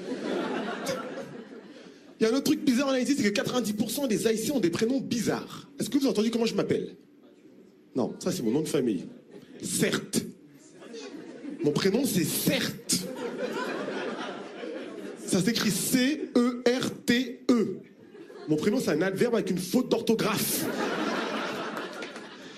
Il 2.19 2.23
y 2.23 2.25
a 2.25 2.31
un 2.31 2.33
autre 2.33 2.45
truc 2.45 2.65
bizarre 2.65 2.87
en 2.87 2.93
Haïti, 2.93 3.13
c'est 3.15 3.31
que 3.31 3.41
90% 3.41 4.07
des 4.07 4.25
Haïtiens 4.25 4.55
ont 4.55 4.59
des 4.59 4.71
prénoms 4.71 4.99
bizarres. 4.99 5.69
Est-ce 5.79 5.91
que 5.91 5.99
vous 5.99 6.07
entendu 6.07 6.31
comment 6.31 6.47
je 6.47 6.55
m'appelle? 6.55 6.95
Non, 7.95 8.15
ça 8.17 8.31
c'est 8.31 8.41
mon 8.41 8.49
nom 8.49 8.61
de 8.61 8.67
famille. 8.67 9.05
Certes. 9.61 10.25
Mon 11.63 11.71
prénom 11.71 12.03
c'est 12.03 12.23
Certes. 12.23 13.05
Ça 15.27 15.43
s'écrit 15.43 15.69
C-E-R-T-E. 15.69 16.27
Mon 18.47 18.55
prénom 18.55 18.79
c'est 18.79 18.89
un 18.89 19.03
adverbe 19.03 19.35
avec 19.35 19.51
une 19.51 19.59
faute 19.59 19.89
d'orthographe. 19.89 20.65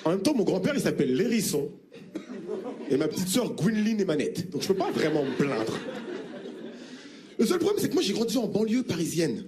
En 0.09 0.13
même 0.13 0.23
temps, 0.23 0.33
mon 0.33 0.43
grand-père, 0.43 0.73
il 0.73 0.81
s'appelle 0.81 1.15
Lérisson. 1.15 1.69
Et 2.89 2.97
ma 2.97 3.07
petite 3.07 3.27
sœur, 3.27 3.53
Gwynline 3.53 4.01
et 4.01 4.05
Manette. 4.05 4.49
Donc 4.49 4.63
je 4.63 4.67
peux 4.67 4.73
pas 4.73 4.89
vraiment 4.89 5.23
me 5.23 5.37
plaindre. 5.37 5.77
Le 7.37 7.45
seul 7.45 7.59
problème, 7.59 7.79
c'est 7.79 7.89
que 7.89 7.93
moi, 7.93 8.01
j'ai 8.01 8.13
grandi 8.13 8.35
en 8.37 8.47
banlieue 8.47 8.81
parisienne. 8.81 9.43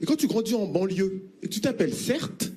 Et 0.00 0.06
quand 0.06 0.14
tu 0.14 0.28
grandis 0.28 0.54
en 0.54 0.68
banlieue 0.68 1.24
et 1.42 1.48
que 1.48 1.52
tu 1.52 1.60
t'appelles 1.60 1.92
Certes, 1.92 2.52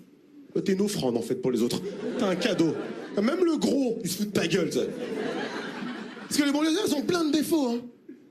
bah, 0.53 0.61
t'es 0.61 0.73
une 0.73 0.81
offrande, 0.81 1.17
en 1.17 1.23
fait, 1.23 1.41
pour 1.41 1.49
les 1.49 1.63
autres. 1.63 1.81
T'as 2.19 2.27
un 2.27 2.35
cadeau. 2.35 2.75
Même 3.19 3.43
le 3.43 3.57
gros, 3.57 3.97
il 4.03 4.11
se 4.11 4.17
fout 4.17 4.27
de 4.27 4.31
ta 4.31 4.45
gueule. 4.45 4.69
Parce 4.69 6.39
que 6.39 6.45
les 6.45 6.51
banlieusards, 6.51 6.85
ils 6.87 6.93
ont 6.93 7.01
plein 7.01 7.25
de 7.25 7.31
défauts, 7.31 7.69
hein. 7.69 7.81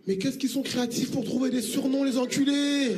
Mais 0.07 0.17
qu'est-ce 0.17 0.39
qu'ils 0.39 0.49
sont 0.49 0.63
créatifs 0.63 1.11
pour 1.11 1.25
trouver 1.25 1.51
des 1.51 1.61
surnoms, 1.61 2.05
les 2.05 2.19
enculés? 2.19 2.93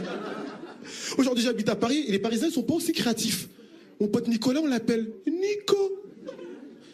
Aujourd'hui, 1.16 1.42
j'habite 1.42 1.70
à 1.70 1.76
Paris 1.76 2.04
et 2.06 2.12
les 2.12 2.18
Parisiens 2.18 2.48
ne 2.48 2.52
sont 2.52 2.62
pas 2.62 2.74
aussi 2.74 2.92
créatifs. 2.92 3.48
Mon 4.00 4.08
pote 4.08 4.28
Nicolas, 4.28 4.60
on 4.62 4.66
l'appelle 4.66 5.10
Nico. 5.26 5.79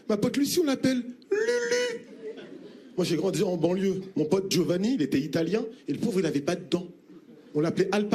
Ma 0.08 0.16
pote 0.16 0.36
Lucie, 0.36 0.60
on 0.60 0.64
l'appelle 0.64 1.02
Lulu. 1.30 2.06
Moi, 2.96 3.04
j'ai 3.04 3.16
grandi 3.16 3.42
en 3.42 3.56
banlieue. 3.56 4.02
Mon 4.16 4.24
pote 4.24 4.50
Giovanni, 4.50 4.94
il 4.94 5.02
était 5.02 5.18
italien 5.18 5.64
et 5.88 5.92
le 5.92 5.98
pauvre, 5.98 6.20
il 6.20 6.22
n'avait 6.22 6.40
pas 6.40 6.54
de 6.54 6.64
dents. 6.70 6.86
On 7.54 7.60
l'appelait 7.60 7.88
Al. 7.92 8.08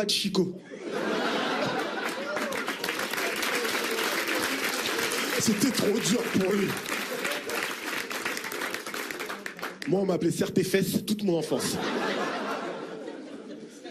C'était 5.40 5.72
trop 5.72 5.88
dur 5.88 6.22
pour 6.34 6.54
lui. 6.54 6.68
Moi, 9.88 10.02
on 10.02 10.06
m'appelait 10.06 10.32
Certes 10.32 10.58
et 10.60 10.64
Fesses 10.64 11.04
toute 11.06 11.24
mon 11.24 11.38
enfance. 11.38 11.76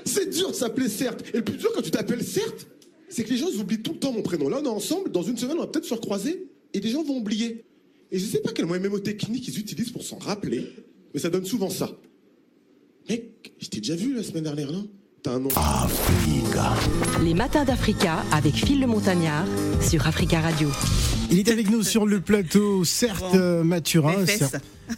C'est 0.04 0.30
dur 0.30 0.50
de 0.50 0.54
s'appeler 0.54 0.88
Certes. 0.88 1.24
Et 1.34 1.38
le 1.38 1.44
plus 1.44 1.56
dur 1.56 1.70
quand 1.74 1.82
tu 1.82 1.90
t'appelles 1.90 2.24
Certes, 2.24 2.66
c'est 3.08 3.24
que 3.24 3.30
les 3.30 3.36
gens 3.36 3.48
oublient 3.58 3.82
tout 3.82 3.92
le 3.92 3.98
temps 3.98 4.12
mon 4.12 4.22
prénom. 4.22 4.48
Là, 4.48 4.58
on 4.62 4.64
est 4.64 4.68
ensemble, 4.68 5.10
dans 5.10 5.22
une 5.22 5.36
semaine, 5.36 5.58
on 5.58 5.62
va 5.62 5.66
peut-être 5.66 5.84
se 5.84 5.94
recroiser 5.94 6.46
et 6.72 6.80
des 6.80 6.88
gens 6.88 7.02
vont 7.02 7.18
oublier. 7.18 7.64
Et 8.12 8.18
je 8.18 8.26
sais 8.26 8.40
pas 8.40 8.50
quel 8.54 8.66
moyen 8.66 8.82
mémotechnique 8.82 9.46
ils 9.48 9.58
utilisent 9.58 9.90
pour 9.90 10.02
s'en 10.02 10.18
rappeler, 10.18 10.72
mais 11.14 11.20
ça 11.20 11.30
donne 11.30 11.44
souvent 11.44 11.70
ça. 11.70 11.90
Mec, 13.08 13.52
je 13.60 13.68
t'ai 13.68 13.78
déjà 13.80 13.94
vu 13.96 14.14
la 14.14 14.22
semaine 14.22 14.44
dernière, 14.44 14.70
là 14.72 14.78
T'as 15.22 15.32
un 15.34 15.38
nom. 15.40 15.50
Les 17.22 17.34
matins 17.34 17.64
d'Africa 17.66 18.24
avec 18.32 18.54
Phil 18.54 18.80
le 18.80 18.86
Montagnard 18.86 19.44
sur 19.86 20.06
Africa 20.06 20.40
Radio. 20.40 20.70
Il 21.30 21.38
est 21.38 21.48
avec 21.50 21.70
nous 21.70 21.82
sur 21.82 22.06
le 22.06 22.20
plateau, 22.20 22.84
certes 22.84 23.20
Bon. 23.32 23.38
euh, 23.38 23.62
Mathurin. 23.62 24.24
Certes- 24.26 24.56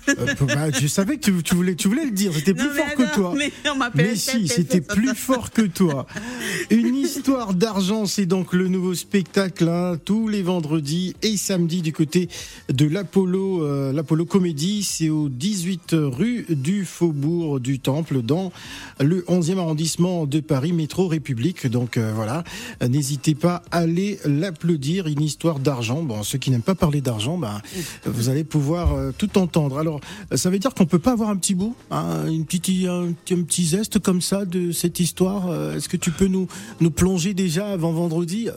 Euh, 0.08 0.34
bah, 0.46 0.70
je 0.70 0.86
savais 0.86 1.16
que 1.18 1.26
tu, 1.26 1.42
tu 1.42 1.54
voulais, 1.54 1.74
tu 1.74 1.86
voulais 1.88 2.06
le 2.06 2.12
dire. 2.12 2.32
C'était 2.32 2.54
plus 2.54 2.64
Non, 2.66 2.72
mais 2.74 2.80
fort 2.82 2.94
que 2.94 3.02
non, 3.02 3.08
toi. 3.14 3.34
mais 3.36 3.52
on 3.70 3.78
Mais 3.94 4.16
si, 4.16 4.48
c'était 4.48 4.80
plus 4.80 5.14
fort 5.14 5.50
que 5.50 5.60
toi. 5.62 6.06
Une 6.70 6.91
Histoire 7.14 7.52
d'argent, 7.52 8.06
c'est 8.06 8.24
donc 8.24 8.54
le 8.54 8.68
nouveau 8.68 8.94
spectacle 8.94 9.68
hein, 9.68 9.98
tous 10.02 10.28
les 10.28 10.42
vendredis 10.42 11.14
et 11.20 11.36
samedis 11.36 11.82
du 11.82 11.92
côté 11.92 12.30
de 12.72 12.86
l'Apollo, 12.86 13.62
euh, 13.66 14.24
Comédie. 14.24 14.82
C'est 14.82 15.10
au 15.10 15.28
18 15.28 15.94
rue 15.94 16.46
du 16.48 16.86
Faubourg 16.86 17.60
du 17.60 17.80
Temple 17.80 18.22
dans 18.22 18.50
le 18.98 19.20
11e 19.28 19.58
arrondissement 19.58 20.24
de 20.24 20.40
Paris, 20.40 20.72
métro 20.72 21.06
République. 21.06 21.66
Donc 21.66 21.98
euh, 21.98 22.12
voilà, 22.14 22.44
n'hésitez 22.80 23.34
pas 23.34 23.62
à 23.70 23.80
aller 23.80 24.18
l'applaudir. 24.24 25.06
Une 25.06 25.20
histoire 25.20 25.58
d'argent. 25.58 26.02
Bon, 26.02 26.22
ceux 26.22 26.38
qui 26.38 26.50
n'aiment 26.50 26.62
pas 26.62 26.74
parler 26.74 27.02
d'argent, 27.02 27.36
ben, 27.36 27.60
vous 28.06 28.30
allez 28.30 28.44
pouvoir 28.44 28.94
euh, 28.94 29.12
tout 29.16 29.36
entendre. 29.36 29.78
Alors, 29.78 30.00
ça 30.34 30.48
veut 30.48 30.58
dire 30.58 30.72
qu'on 30.72 30.86
peut 30.86 30.98
pas 30.98 31.12
avoir 31.12 31.28
un 31.28 31.36
petit 31.36 31.54
bout, 31.54 31.76
hein, 31.90 32.26
une 32.26 32.46
un, 32.88 33.08
un 33.08 33.42
petit 33.42 33.66
zeste 33.66 33.98
comme 33.98 34.22
ça 34.22 34.46
de 34.46 34.72
cette 34.72 34.98
histoire. 34.98 35.48
Euh, 35.48 35.76
Est-ce 35.76 35.90
que 35.90 35.98
tu 35.98 36.10
peux 36.10 36.26
nous 36.26 36.48
nous 36.80 36.90
plonger 37.02 37.34
déjà 37.34 37.66
avant 37.66 37.90
vendredi 37.90 38.48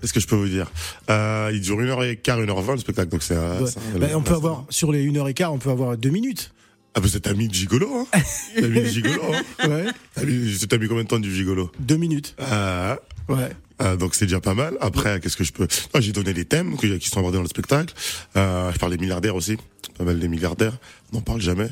Qu'est-ce 0.00 0.12
que 0.12 0.20
je 0.20 0.28
peux 0.28 0.36
vous 0.36 0.46
dire? 0.46 0.70
Euh, 1.10 1.50
Il 1.52 1.60
dure 1.60 1.80
une 1.80 1.88
heure 1.88 2.04
et 2.04 2.14
quart, 2.14 2.40
une 2.40 2.48
heure 2.48 2.60
vingt 2.62 2.74
le 2.74 2.78
spectacle, 2.78 3.10
donc 3.10 3.24
c'est. 3.24 3.36
Ouais. 3.36 3.68
Ben, 3.98 4.14
On 4.14 4.22
peut 4.22 4.34
avoir 4.34 4.64
sur 4.70 4.92
les 4.92 5.04
1h15, 5.04 5.46
on 5.48 5.58
peut 5.58 5.70
avoir 5.70 5.96
deux 5.96 6.10
minutes. 6.10 6.52
Ah 6.94 7.00
bah 7.00 7.08
c'est 7.10 7.26
ami 7.26 7.48
de 7.48 7.54
gigolo, 7.54 7.88
hein 7.92 8.06
T'as 8.54 8.68
mis 8.68 8.86
gigolo, 8.86 9.20
hein 9.32 9.68
Ouais, 9.68 9.86
T'as 10.14 10.24
mis, 10.24 10.56
t'as 10.68 10.78
mis 10.78 10.86
combien 10.86 11.02
de 11.02 11.08
temps 11.08 11.18
du 11.18 11.34
gigolo? 11.34 11.72
Deux 11.80 11.96
minutes. 11.96 12.36
Ah, 12.38 12.98
Ouais. 13.28 13.50
ah, 13.80 13.96
donc 13.96 14.14
c'est 14.14 14.26
déjà 14.26 14.40
pas 14.40 14.54
mal. 14.54 14.76
Après, 14.80 15.18
qu'est-ce 15.18 15.36
que 15.36 15.42
je 15.44 15.52
peux? 15.52 15.66
J'ai 15.98 16.12
donné 16.12 16.32
les 16.32 16.44
thèmes 16.44 16.76
qui 16.76 17.00
sont 17.08 17.18
abordés 17.18 17.38
dans 17.38 17.42
le 17.42 17.48
spectacle. 17.48 17.92
Euh, 18.36 18.70
je 18.72 18.78
parle 18.78 18.92
des 18.92 18.98
milliardaires 18.98 19.34
aussi, 19.34 19.56
pas 19.98 20.04
mal 20.04 20.20
des 20.20 20.28
milliardaires. 20.28 20.78
On 21.12 21.16
n'en 21.16 21.22
parle 21.22 21.40
jamais. 21.40 21.70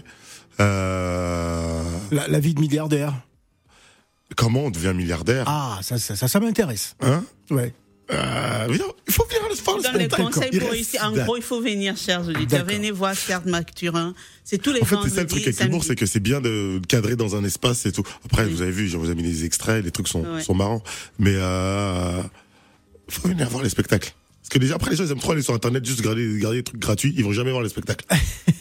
Euh, 0.58 1.82
La, 2.10 2.26
la 2.26 2.40
vie 2.40 2.54
de 2.54 2.60
milliardaire. 2.60 3.14
Comment 4.36 4.64
on 4.66 4.70
devient 4.70 4.92
milliardaire? 4.94 5.44
Ah, 5.48 5.78
ça, 5.82 5.98
ça, 5.98 6.14
ça, 6.16 6.28
ça 6.28 6.38
m'intéresse. 6.40 6.94
Hein? 7.00 7.24
Ouais. 7.50 7.74
euh, 8.12 8.68
Il 9.08 9.12
faut 9.12 9.24
venir 9.26 9.44
à 9.44 9.48
le 9.48 9.54
faire 9.56 9.76
le 9.76 9.82
Dans 9.82 9.92
les 9.92 10.04
spectacle. 10.04 10.22
conseils 10.22 10.50
Il 10.52 10.60
pour 10.60 10.70
réussir, 10.70 11.02
en 11.04 11.12
gros, 11.12 11.36
il 11.36 11.42
faut 11.42 11.60
venir, 11.60 11.96
chers 11.96 12.26
auditeurs. 12.28 12.64
Venez 12.64 12.90
voir 12.92 13.14
Serge 13.16 13.46
Macturin. 13.46 14.14
C'est 14.44 14.58
tous 14.58 14.72
les 14.72 14.80
En 14.82 14.84
fait, 14.84 14.96
c'est 15.04 15.10
ça 15.10 15.20
le 15.22 15.26
truc 15.26 15.42
avec 15.42 15.58
l'humour, 15.60 15.82
c'est 15.82 15.96
que 15.96 16.06
c'est 16.06 16.20
bien 16.20 16.40
de 16.40 16.80
cadrer 16.86 17.16
dans 17.16 17.34
un 17.34 17.42
espace 17.44 17.84
et 17.86 17.92
tout. 17.92 18.04
Après, 18.24 18.46
vous 18.46 18.62
avez 18.62 18.70
vu, 18.70 18.88
je 18.88 18.96
vous 18.96 19.10
ai 19.10 19.14
mis 19.16 19.24
des 19.24 19.44
extraits, 19.44 19.84
les 19.84 19.90
trucs 19.90 20.06
sont, 20.08 20.22
Ouais. 20.24 20.42
sont 20.42 20.54
marrants. 20.54 20.82
Mais 21.18 21.34
euh, 21.34 22.22
faut 23.08 23.26
venir 23.28 23.48
voir 23.48 23.62
les 23.64 23.70
spectacles. 23.70 24.12
Parce 24.46 24.54
que 24.54 24.58
déjà, 24.60 24.76
après, 24.76 24.90
les 24.92 24.96
gens, 24.96 25.04
ils 25.04 25.10
aiment 25.10 25.18
trop 25.18 25.32
aller 25.32 25.42
sur 25.42 25.54
Internet, 25.54 25.84
juste 25.84 25.98
regarder, 26.00 26.32
regarder 26.32 26.58
des 26.58 26.62
trucs 26.62 26.80
gratuits. 26.80 27.12
Ils 27.16 27.24
vont 27.24 27.32
jamais 27.32 27.50
voir 27.50 27.64
les 27.64 27.68
spectacles. 27.68 28.04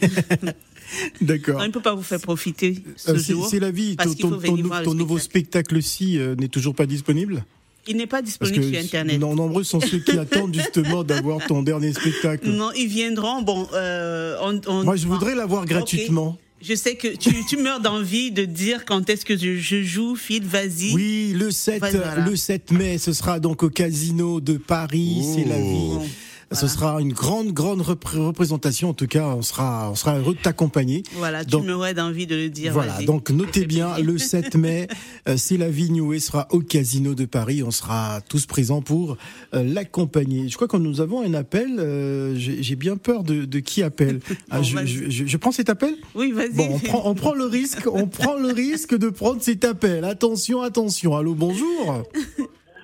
D'accord. 1.21 1.59
On 1.61 1.67
ne 1.67 1.71
peut 1.71 1.81
pas 1.81 1.93
vous 1.93 2.01
faire 2.03 2.19
profiter 2.19 2.81
ce 2.95 3.11
Euh, 3.11 3.17
c'est 3.19 3.33
jour. 3.33 3.47
c'est 3.47 3.59
la 3.59 3.71
vie. 3.71 3.95
parce 3.95 4.09
Ton, 4.09 4.15
qu'il 4.15 4.21
faut 4.23 4.29
ton- 4.31 4.35
ton 4.35 4.41
venir 4.51 4.63
nou- 4.63 4.67
voir 4.69 4.79
le 4.81 4.85
ton 4.85 4.93
nouveau 4.93 5.17
spectacle. 5.19 5.75
spectacle-ci 5.75 6.17
euh, 6.19 6.35
n'est 6.35 6.47
toujours 6.47 6.75
pas 6.75 6.85
disponible? 6.85 7.45
Il 7.87 7.97
n'est 7.97 8.07
pas 8.07 8.17
Parce 8.17 8.25
disponible 8.29 8.65
que 8.65 8.71
sur 8.71 8.79
Internet. 8.79 9.19
non, 9.19 9.35
nombreux 9.35 9.63
sont 9.63 9.79
ceux 9.79 9.99
qui 9.99 10.11
attendent 10.17 10.53
justement 10.55 11.03
d'avoir 11.03 11.45
ton 11.45 11.61
dernier 11.61 11.93
spectacle. 11.93 12.49
Non, 12.49 12.71
ils 12.75 12.87
viendront. 12.87 13.43
Bon, 13.43 13.67
euh, 13.73 14.37
on, 14.41 14.59
on- 14.67 14.83
Moi, 14.83 14.95
je 14.95 15.05
voudrais 15.07 15.35
l'avoir 15.35 15.65
gratuitement. 15.65 16.37
Je 16.61 16.73
sais 16.73 16.95
que 16.95 17.09
tu, 17.15 17.45
tu 17.47 17.57
meurs 17.57 17.79
d'envie 17.79 18.31
de 18.31 18.45
dire 18.45 18.85
quand 18.85 19.09
est-ce 19.09 19.25
que 19.25 19.37
je, 19.37 19.57
je 19.57 19.83
joue, 19.83 20.15
Phil, 20.15 20.43
vas-y. 20.45 20.93
Oui, 20.93 21.33
le 21.35 21.51
7, 21.51 21.79
Vas-y, 21.81 21.97
voilà. 21.97 22.25
le 22.25 22.35
7 22.35 22.71
mai, 22.71 22.97
ce 22.97 23.13
sera 23.13 23.39
donc 23.39 23.61
au 23.61 23.69
Casino 23.69 24.39
de 24.39 24.57
Paris. 24.57 25.17
Oh. 25.21 25.33
C'est 25.35 25.43
la 25.47 25.57
vie. 25.59 26.09
Ce 26.55 26.67
sera 26.67 26.99
une 27.01 27.13
grande, 27.13 27.51
grande 27.51 27.81
repré- 27.81 28.17
représentation. 28.25 28.89
En 28.89 28.93
tout 28.93 29.07
cas, 29.07 29.27
on 29.27 29.41
sera, 29.41 29.89
on 29.91 29.95
sera 29.95 30.17
heureux 30.17 30.33
de 30.35 30.39
t'accompagner. 30.41 31.03
Voilà, 31.15 31.43
tu 31.43 31.51
Donc- 31.51 31.65
m'aurais 31.65 31.93
d'envie 31.93 32.25
de 32.27 32.35
le 32.35 32.49
dire. 32.49 32.71
Voilà, 32.73 33.01
donc 33.03 33.29
notez 33.29 33.65
bien, 33.65 33.89
plaisir. 33.93 34.11
le 34.11 34.17
7 34.17 34.55
mai, 34.55 34.87
euh, 35.27 35.35
c'est 35.37 35.57
la 35.57 35.69
vie 35.69 35.91
Newey 35.91 36.19
sera 36.19 36.47
au 36.51 36.59
Casino 36.61 37.13
de 37.13 37.25
Paris. 37.25 37.61
On 37.63 37.71
sera 37.71 38.21
tous 38.29 38.45
présents 38.45 38.81
pour 38.81 39.17
euh, 39.53 39.63
l'accompagner. 39.63 40.47
Je 40.49 40.55
crois 40.55 40.67
que 40.67 40.77
nous 40.77 41.01
avons 41.01 41.21
un 41.21 41.33
appel. 41.33 41.75
euh, 41.79 42.35
J'ai 42.35 42.63
j'ai 42.63 42.75
bien 42.75 42.97
peur 42.97 43.23
de, 43.23 43.45
de 43.45 43.59
qui 43.59 43.83
appelle. 43.83 44.19
Ah, 44.51 44.57
Bon, 44.59 44.63
je, 44.63 44.85
je- 44.85 45.09
je- 45.09 45.25
je 45.25 45.37
prends 45.37 45.51
cet 45.51 45.69
appel? 45.69 45.95
Oui, 46.15 46.31
vas-y. 46.31 46.49
Bon, 46.53 46.67
on 46.71 46.79
prend, 46.79 47.01
on 47.05 47.15
prend 47.15 47.33
le 47.33 47.45
risque, 47.45 47.87
on 47.91 48.07
prend 48.07 48.35
le 48.37 48.49
risque 48.53 48.95
de 48.95 49.09
prendre 49.09 49.41
cet 49.41 49.65
appel. 49.65 50.05
Attention, 50.05 50.61
attention. 50.61 51.15
Allô, 51.17 51.33
bonjour. 51.35 52.03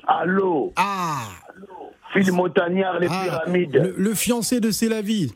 Allô, 0.07 0.73
Ah, 0.75 1.21
Phil 2.13 2.31
Montagnard, 2.31 2.99
les 2.99 3.07
ah, 3.09 3.23
pyramides. 3.23 3.75
le, 3.75 3.95
le 3.97 4.13
fiancé 4.15 4.59
de 4.59 4.71
C'est 4.71 4.89
la 4.89 5.01
vie. 5.01 5.31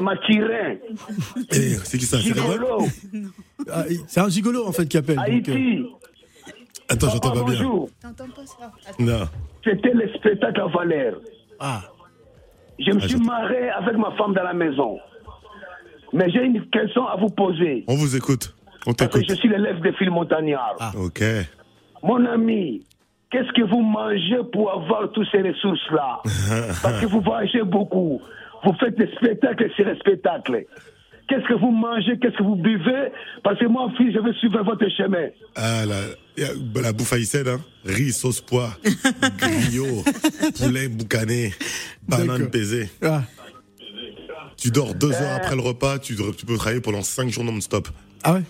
Mathurin, 0.00 0.76
Eh, 1.52 1.74
c'est 1.84 1.98
qui 1.98 2.04
ça 2.04 2.18
C'est 2.20 2.32
Rebelle 2.32 2.60
Gigolo, 2.60 2.86
Ah, 3.72 3.84
c'est 4.06 4.20
un 4.20 4.28
gigolo 4.28 4.66
en 4.66 4.72
fait 4.72 4.86
qui 4.86 4.96
appelle. 4.96 5.16
donc, 5.16 5.26
euh, 5.26 5.52
Haïti. 5.52 5.86
Attends, 6.88 7.10
j'entends 7.10 7.32
Ah, 7.34 7.44
pas 7.44 7.50
bien. 7.50 7.58
T'entends 8.00 8.30
pas 8.34 8.46
ça 8.46 8.72
Non. 8.98 9.28
c'était 9.64 9.90
le 9.92 10.08
spectacle 10.14 10.60
à 10.60 10.66
Valère. 10.68 11.14
ah, 11.58 11.82
Je 12.78 12.92
me 12.92 13.00
Ah, 13.02 13.08
suis 13.08 13.18
marré 13.18 13.68
avec 13.70 13.96
ma 13.96 14.12
femme 14.16 14.34
dans 14.34 14.44
la 14.44 14.54
maison. 14.54 14.98
Mais 16.12 16.30
j'ai 16.30 16.44
une 16.44 16.64
question 16.70 17.06
à 17.06 17.16
vous 17.16 17.28
poser. 17.28 17.84
On 17.88 17.96
vous 17.96 18.16
écoute. 18.16 18.54
On 18.86 18.94
Parce 18.94 19.10
que 19.10 19.18
t'écoute. 19.18 19.30
je 19.30 19.34
suis 19.34 19.48
l'élève 19.48 19.80
de 19.80 19.92
Phil 19.92 20.10
Montagnard. 20.10 20.76
Ah. 20.80 20.92
Ok. 20.96 21.22
Mon 22.02 22.24
ami, 22.24 22.84
qu'est-ce 23.30 23.52
que 23.52 23.62
vous 23.62 23.80
mangez 23.82 24.38
pour 24.52 24.70
avoir 24.72 25.10
toutes 25.12 25.28
ces 25.30 25.42
ressources-là 25.42 26.20
Parce 26.82 27.00
que 27.00 27.06
vous 27.06 27.20
voyagez 27.20 27.62
beaucoup. 27.62 28.20
Vous 28.64 28.72
faites 28.80 28.96
des 28.98 29.08
spectacles 29.16 29.70
sur 29.76 29.86
les 29.86 29.96
spectacles. 29.98 30.64
Qu'est-ce 31.28 31.46
que 31.46 31.54
vous 31.54 31.70
mangez 31.70 32.18
Qu'est-ce 32.18 32.36
que 32.38 32.42
vous 32.42 32.56
buvez 32.56 33.12
Parce 33.44 33.58
que 33.58 33.66
moi, 33.66 33.90
fille, 33.98 34.12
je 34.12 34.18
vais 34.18 34.32
suivre 34.38 34.62
votre 34.64 34.88
chemin. 34.96 35.28
Ah, 35.54 35.82
la, 35.86 36.92
bouffe 36.92 37.12
haïtienne, 37.12 37.48
hein. 37.48 37.60
Riz, 37.84 38.12
sauce 38.12 38.40
pois, 38.40 38.70
griot, 39.38 40.02
poulet 40.58 40.88
boucané, 40.88 41.52
banane 42.08 42.48
pesée. 42.50 42.88
ah, 43.02 43.22
Tu 44.56 44.70
dors 44.70 44.94
deux 44.94 45.12
heures 45.12 45.36
après 45.36 45.54
le 45.54 45.60
repas, 45.62 45.98
tu, 45.98 46.16
tu 46.36 46.46
peux 46.46 46.56
travailler 46.56 46.80
pendant 46.80 47.02
cinq 47.02 47.28
jours 47.28 47.44
non-stop. 47.44 47.88
ah 48.24 48.34
ouais. 48.34 48.42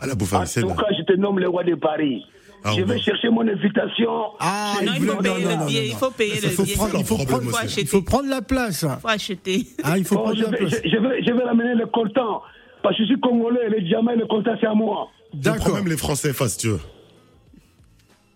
À 0.00 0.06
la 0.06 0.14
bouffe 0.16 0.32
En 0.34 0.40
haïtienne. 0.40 0.66
tout 0.68 0.74
cas, 0.74 0.86
je 0.98 1.04
te 1.04 1.12
nomme 1.14 1.38
le 1.38 1.48
roi 1.48 1.62
de 1.64 1.74
Paris. 1.76 2.26
Ah, 2.64 2.72
je 2.76 2.82
vais 2.82 2.94
va- 2.94 2.98
chercher 3.00 3.28
mon 3.30 3.40
invitation. 3.46 4.10
Ah, 4.38 4.74
Non, 4.84 4.92
il 4.96 5.02
faut 5.06 5.16
payer 5.16 5.44
le 5.46 5.66
billet. 5.66 5.86
Il 5.88 5.94
faut 5.94 6.10
payer 6.10 6.34
Il 6.36 6.42
le 6.42 6.48
faut 6.50 6.62
billet. 6.64 6.76
prendre- 6.76 6.98
il 6.98 7.04
faut 7.06 7.16
c'est- 7.16 7.64
acheter. 7.64 7.80
Il 7.82 7.86
faut 7.88 8.02
prendre 8.02 8.28
la 8.28 8.42
place. 8.42 8.84
faut 9.00 9.08
acheter. 9.08 9.66
Ah, 9.82 9.96
il 9.98 10.04
faut 10.04 10.16
Bon, 10.16 10.22
prendre 10.22 10.36
je, 10.36 10.42
la 10.44 10.50
vais, 10.50 10.56
place. 10.58 10.80
je, 10.84 10.90
je 10.90 10.96
vais, 10.96 11.22
je 11.22 11.32
vais 11.32 11.42
ramener 11.44 11.74
le 11.74 11.86
coltan. 11.86 12.42
Parce 12.82 12.96
que 12.96 13.02
je 13.02 13.08
suis 13.08 13.20
congolais, 13.20 13.68
le 13.68 13.80
diamant 13.82 14.12
et 14.12 14.16
le 14.16 14.26
coltan, 14.26 14.52
c'est 14.60 14.66
à 14.66 14.74
moi. 14.74 15.08
D'accord. 15.34 15.74
même 15.74 15.86
les 15.88 15.96
Français 15.96 16.32
face, 16.32 16.56
tu 16.56 16.68
veux. 16.68 16.80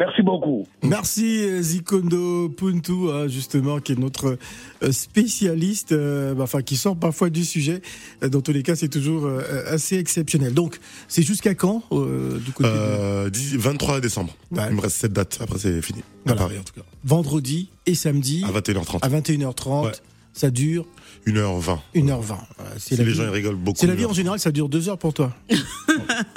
Merci 0.07 0.23
beaucoup. 0.23 0.67
Merci 0.83 1.45
euh, 1.45 1.63
Zikondo 1.63 2.49
Puntu, 2.51 3.11
hein, 3.11 3.27
justement, 3.29 3.81
qui 3.81 3.93
est 3.93 3.99
notre 3.99 4.37
euh, 4.83 4.93
spécialiste, 4.93 5.93
euh, 5.93 6.35
enfin 6.39 6.63
qui 6.63 6.77
sort 6.77 6.97
parfois 6.97 7.31
du 7.31 7.45
sujet. 7.45 7.81
Dans 8.23 8.41
tous 8.41 8.53
les 8.53 8.63
cas, 8.63 8.77
c'est 8.77 8.89
toujours 8.89 9.29
assez 9.69 9.97
exceptionnel. 9.97 10.53
Donc, 10.55 10.79
c'est 11.09 11.23
jusqu'à 11.23 11.55
quand 11.55 11.83
euh, 11.93 12.39
du 12.39 12.53
côté 12.53 12.69
de 12.69 12.75
Euh, 12.75 13.31
10 13.31 13.57
23 13.57 14.01
décembre. 14.01 14.35
Ouais. 14.51 14.63
Il 14.71 14.77
me 14.77 14.81
reste 14.81 14.97
7 14.97 15.13
dates. 15.13 15.39
Après, 15.41 15.59
c'est 15.59 15.81
fini. 15.83 16.03
Voilà. 16.27 16.41
À 16.43 16.45
Paris, 16.45 16.59
en 16.59 16.63
tout 16.65 16.75
cas. 16.75 16.87
vendredi 17.05 17.69
et 17.87 17.95
samedi 17.95 18.45
À 18.47 18.53
21h30. 18.59 18.99
à 19.03 19.09
21h30 19.09 19.85
Ouais. 19.87 19.93
Ça 20.37 20.51
dure 20.51 20.85
1h20. 21.29 21.79
1h20. 21.95 22.21
Voilà, 22.27 22.43
c'est 22.77 22.81
Si 22.81 22.97
la 22.97 23.05
les 23.05 23.11
vie. 23.13 23.17
gens 23.17 23.23
ils 23.23 23.29
rigolent 23.29 23.55
beaucoup. 23.55 23.79
C'est 23.81 23.87
la 23.87 23.95
vie 23.95 24.05
en 24.05 24.13
général, 24.13 24.41
ça 24.41 24.51
dure 24.51 24.69
deux 24.69 24.89
heures 24.89 24.99
pour 24.99 25.15
toi. 25.15 25.33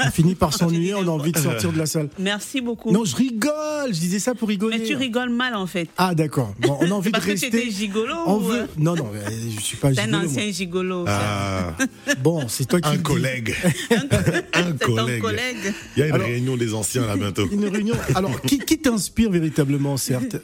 on 0.06 0.12
finit 0.12 0.36
par 0.36 0.54
s'ennuyer, 0.54 0.94
on 0.94 1.02
a 1.02 1.08
envie 1.08 1.32
de 1.32 1.40
sortir 1.40 1.74
de 1.74 1.80
la 1.80 1.88
salle. 1.88 2.10
Merci 2.20 2.62
beaucoup. 2.62 2.92
Non, 2.92 3.04
je 3.04 3.16
rigole, 3.16 3.88
je 3.88 4.00
disais 4.00 4.20
ça 4.20 4.36
pour 4.36 4.50
rigoler. 4.50 4.78
Mais 4.78 4.84
tu 4.86 4.96
rigoles 4.96 5.32
mal 5.32 5.56
en 5.56 5.66
fait. 5.66 5.90
Ah 5.98 6.14
d'accord. 6.14 6.54
Bon, 6.60 6.78
on 6.80 6.92
a 6.92 6.94
envie 6.94 7.10
de 7.10 7.14
Parce 7.14 7.26
que 7.26 7.32
rester. 7.32 7.50
tu 7.50 7.58
étais 7.58 7.72
gigolo 7.72 8.14
On 8.28 8.36
ou, 8.38 8.40
veut. 8.42 8.62
euh, 8.62 8.66
Non 8.78 8.96
non, 8.96 9.10
euh, 9.16 9.30
je 9.56 9.62
suis 9.62 9.78
pas 9.78 9.92
T'es 9.92 10.02
un 10.02 10.06
gigolo. 10.06 10.20
moi. 10.22 10.30
ancien 10.32 10.52
gigolo. 10.52 11.06
Ah, 11.08 11.76
Bon, 12.24 12.48
c'est 12.48 12.66
toi 12.66 12.80
qui 12.80 12.90
un 12.90 12.98
collègue. 13.00 13.56
un 14.54 14.72
collègue. 14.74 15.22
collègue. 15.22 15.74
Il 15.96 16.00
y 16.02 16.04
a 16.04 16.08
une 16.08 16.14
Alors- 16.14 16.28
réunion 16.28 16.56
des 16.56 16.74
anciens 16.76 17.06
là 17.08 17.18
bientôt. 17.18 17.48
Une 17.52 17.66
réunion. 17.68 17.96
Alors, 18.16 18.40
qui, 18.44 18.60
qui 18.60 18.78
t'inspire 18.78 19.32
véritablement, 19.32 19.98
certes? 19.98 20.38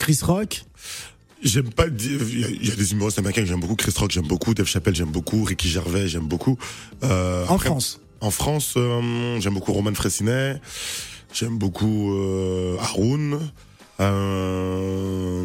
Chris 0.00 0.18
Rock? 0.22 0.64
J'aime 1.42 1.70
pas 1.70 1.88
dire. 1.88 2.20
Il 2.28 2.40
y 2.40 2.44
a- 2.44 2.48
il 2.48 2.66
y, 2.68 2.70
a 2.72 2.74
des 2.74 2.92
humoristes 2.92 3.18
américains 3.18 3.42
que 3.42 3.48
j'aime 3.48 3.60
beaucoup. 3.60 3.76
Chris 3.76 3.94
Rock, 3.96 4.10
j'aime 4.10 4.26
beaucoup. 4.26 4.54
Dave 4.54 4.66
Chappelle, 4.66 4.94
j'aime 4.96 5.10
beaucoup. 5.12 5.44
Ricky 5.44 5.68
Gervais, 5.68 6.08
j'aime 6.08 6.26
beaucoup. 6.26 6.58
Euh, 7.04 7.46
en 7.46 7.54
après, 7.54 7.68
France. 7.68 8.00
En 8.20 8.30
France, 8.32 8.74
euh, 8.76 9.38
j'aime 9.40 9.54
beaucoup 9.54 9.72
Roman 9.72 9.94
Fressinet. 9.94 10.60
J'aime 11.32 11.56
beaucoup 11.58 12.12
euh, 12.14 12.76
Haroun. 12.80 13.38
Euh, 14.00 15.44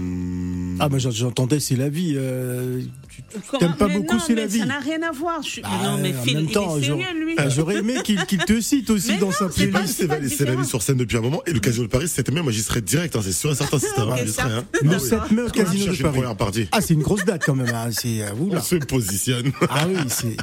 Ah, 0.85 0.89
bah 0.89 0.97
j'entendais, 0.99 1.59
c'est 1.59 1.75
la 1.75 1.89
vie. 1.89 2.13
Euh, 2.17 2.81
tu 3.09 3.57
t'aimes 3.59 3.75
pas 3.75 3.87
beaucoup, 3.87 4.19
c'est 4.19 4.35
la 4.35 4.45
vie. 4.47 4.59
Ça 4.59 4.65
n'a 4.65 4.79
rien 4.79 5.01
à 5.01 5.11
voir. 5.11 5.41
Je... 5.41 5.61
Bah, 5.61 5.69
non, 5.83 5.97
mais 5.97 6.13
en 6.15 6.23
Phil, 6.23 6.35
même 6.35 6.45
il 6.45 6.51
temps, 6.51 6.77
est 6.77 6.83
j'aurais- 6.83 7.03
sérieux, 7.03 7.25
lui. 7.25 7.33
Ah, 7.37 7.49
J'aurais 7.49 7.77
aimé 7.77 7.95
qu'il 8.03 8.17
te 8.25 8.59
cite 8.59 8.89
aussi 8.89 9.11
Mais 9.13 9.17
dans 9.17 9.27
non, 9.27 9.31
sa 9.31 9.49
playlist. 9.49 9.95
C'est 10.37 10.45
la, 10.45 10.55
vie 10.55 10.65
sur 10.65 10.81
scène 10.81 10.97
depuis 10.97 11.17
un 11.17 11.21
moment. 11.21 11.41
Et 11.45 11.53
le 11.53 11.59
Casino 11.59 11.85
de 11.85 11.89
Paris, 11.89 12.07
moi 12.43 12.51
j'y 12.51 12.61
serais 12.63 12.81
direct. 12.81 13.15
Hein, 13.15 13.21
c'est 13.23 13.31
sûr 13.31 13.51
et 13.51 13.55
certain. 13.55 13.79
C'était 13.79 14.01
serais. 14.27 14.51
Hein. 14.51 14.63
Le 14.81 14.89
Ah 14.91 14.97
oui. 15.01 15.09
7 15.09 15.31
mai 15.31 15.41
au 15.43 15.49
Casino 15.49 15.71
Je 15.71 15.77
de 15.77 15.83
cherche 15.85 15.97
une 15.99 16.03
Paris. 16.03 16.17
première 16.17 16.35
partie. 16.37 16.67
Ah, 16.71 16.81
c'est 16.81 16.93
une 16.93 17.01
grosse 17.03 17.23
date 17.25 17.43
quand 17.45 17.55
même. 17.55 17.73
hein. 17.73 17.89
C'est 17.91 18.21
euh. 18.21 18.29
On 18.39 18.61
se 18.61 18.75
positionne. 18.75 19.51
Ah 19.69 19.85
oui, 19.87 19.95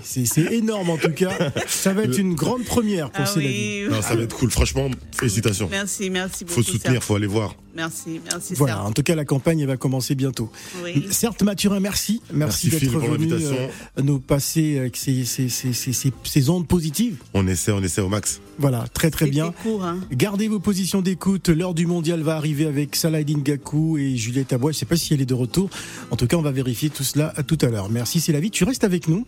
c'est- 0.04 0.52
énorme 0.52 0.90
en 0.90 0.96
tout 0.96 1.12
cas. 1.12 1.32
Ça 1.66 1.92
va 1.92 2.04
être 2.04 2.18
une 2.18 2.34
grande 2.34 2.64
première 2.64 3.10
pour 3.10 3.24
Ah 3.24 3.26
C'est 3.26 3.40
la 3.42 3.46
vie. 3.48 3.84
oui. 3.84 3.88
Non, 3.90 4.00
ça 4.02 4.14
va 4.14 4.22
être 4.22 4.36
cool. 4.36 4.50
Franchement, 4.50 4.90
félicitations. 5.16 5.68
Merci, 5.70 6.08
merci 6.10 6.44
beaucoup. 6.44 6.62
Faut 6.62 6.70
soutenir, 6.72 7.02
faut 7.02 7.14
aller 7.16 7.26
voir. 7.26 7.54
Merci, 7.74 8.20
merci. 8.30 8.54
Voilà, 8.54 8.82
en 8.82 8.90
tout 8.92 9.02
cas, 9.02 9.14
la 9.14 9.24
campagne 9.24 9.60
elle 9.60 9.68
va 9.68 9.76
commencer 9.76 10.14
bientôt. 10.30 10.50
Oui. 10.84 11.06
Certes, 11.10 11.42
Mathurin, 11.42 11.80
merci. 11.80 12.20
Merci, 12.32 12.68
Merci, 12.68 12.70
Phil, 12.70 12.90
d'être 12.90 13.00
venu 13.10 13.32
euh, 13.32 13.68
nous 14.02 14.18
passer 14.20 14.78
avec 14.78 14.96
ces, 14.96 15.24
ces, 15.24 15.48
ces, 15.48 15.72
ces- 15.72 15.92
ces- 15.92 16.12
ces 16.24 16.48
ondes 16.50 16.66
positives. 16.68 17.16
On 17.34 17.46
essaie, 17.46 17.72
on 17.72 17.82
essaie 17.82 18.00
au 18.00 18.08
max. 18.08 18.40
Voilà, 18.58 18.84
très 18.92 19.10
très 19.10 19.26
bien. 19.26 19.52
court, 19.62 19.84
hein. 19.84 20.00
Gardez 20.12 20.48
vos 20.48 20.60
positions 20.60 21.00
d'écoute. 21.02 21.48
L'heure 21.48 21.74
du 21.74 21.86
mondial 21.86 22.20
va 22.22 22.36
arriver 22.36 22.66
avec 22.66 22.94
Saladin 22.96 23.38
Gakou 23.38 23.96
et 23.98 24.16
Juliette 24.16 24.52
Abois. 24.52 24.72
Je 24.72 24.76
ne 24.76 24.80
sais 24.80 24.86
pas 24.86 24.96
si 24.96 25.14
elle 25.14 25.20
est 25.20 25.26
de 25.26 25.34
retour. 25.34 25.70
En 26.10 26.16
tout 26.16 26.26
cas, 26.26 26.36
on 26.36 26.42
va 26.42 26.52
vérifier 26.52 26.90
tout 26.90 27.04
cela 27.04 27.32
à 27.36 27.42
tout 27.42 27.58
à 27.62 27.66
l'heure. 27.66 27.88
Merci, 27.90 28.20
c'est 28.20 28.32
la 28.32 28.40
vie. 28.40 28.50
Tu 28.50 28.64
restes 28.64 28.84
avec 28.84 29.08
nous. 29.08 29.26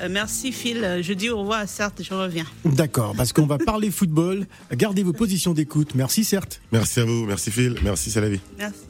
Euh, 0.00 0.08
merci 0.10 0.52
Phil. 0.52 0.84
Euh, 0.84 1.02
Je 1.02 1.12
dis 1.12 1.30
au 1.30 1.40
revoir, 1.40 1.68
certes, 1.68 2.00
je 2.02 2.14
reviens. 2.14 2.46
D'accord, 2.64 3.12
parce 3.16 3.32
qu'on 3.32 3.46
va 3.46 3.58
parler 3.72 3.90
football. 3.90 4.46
Gardez 4.72 5.02
vos 5.02 5.12
positions 5.12 5.52
d'écoute. 5.52 5.94
Merci, 5.94 6.22
certes. 6.24 6.60
Merci 6.72 7.00
à 7.00 7.04
vous. 7.04 7.26
Merci 7.26 7.50
Phil. 7.50 7.74
Merci, 7.82 8.10
c'est 8.10 8.20
la 8.20 8.28
vie. 8.28 8.40
Merci. 8.58 8.80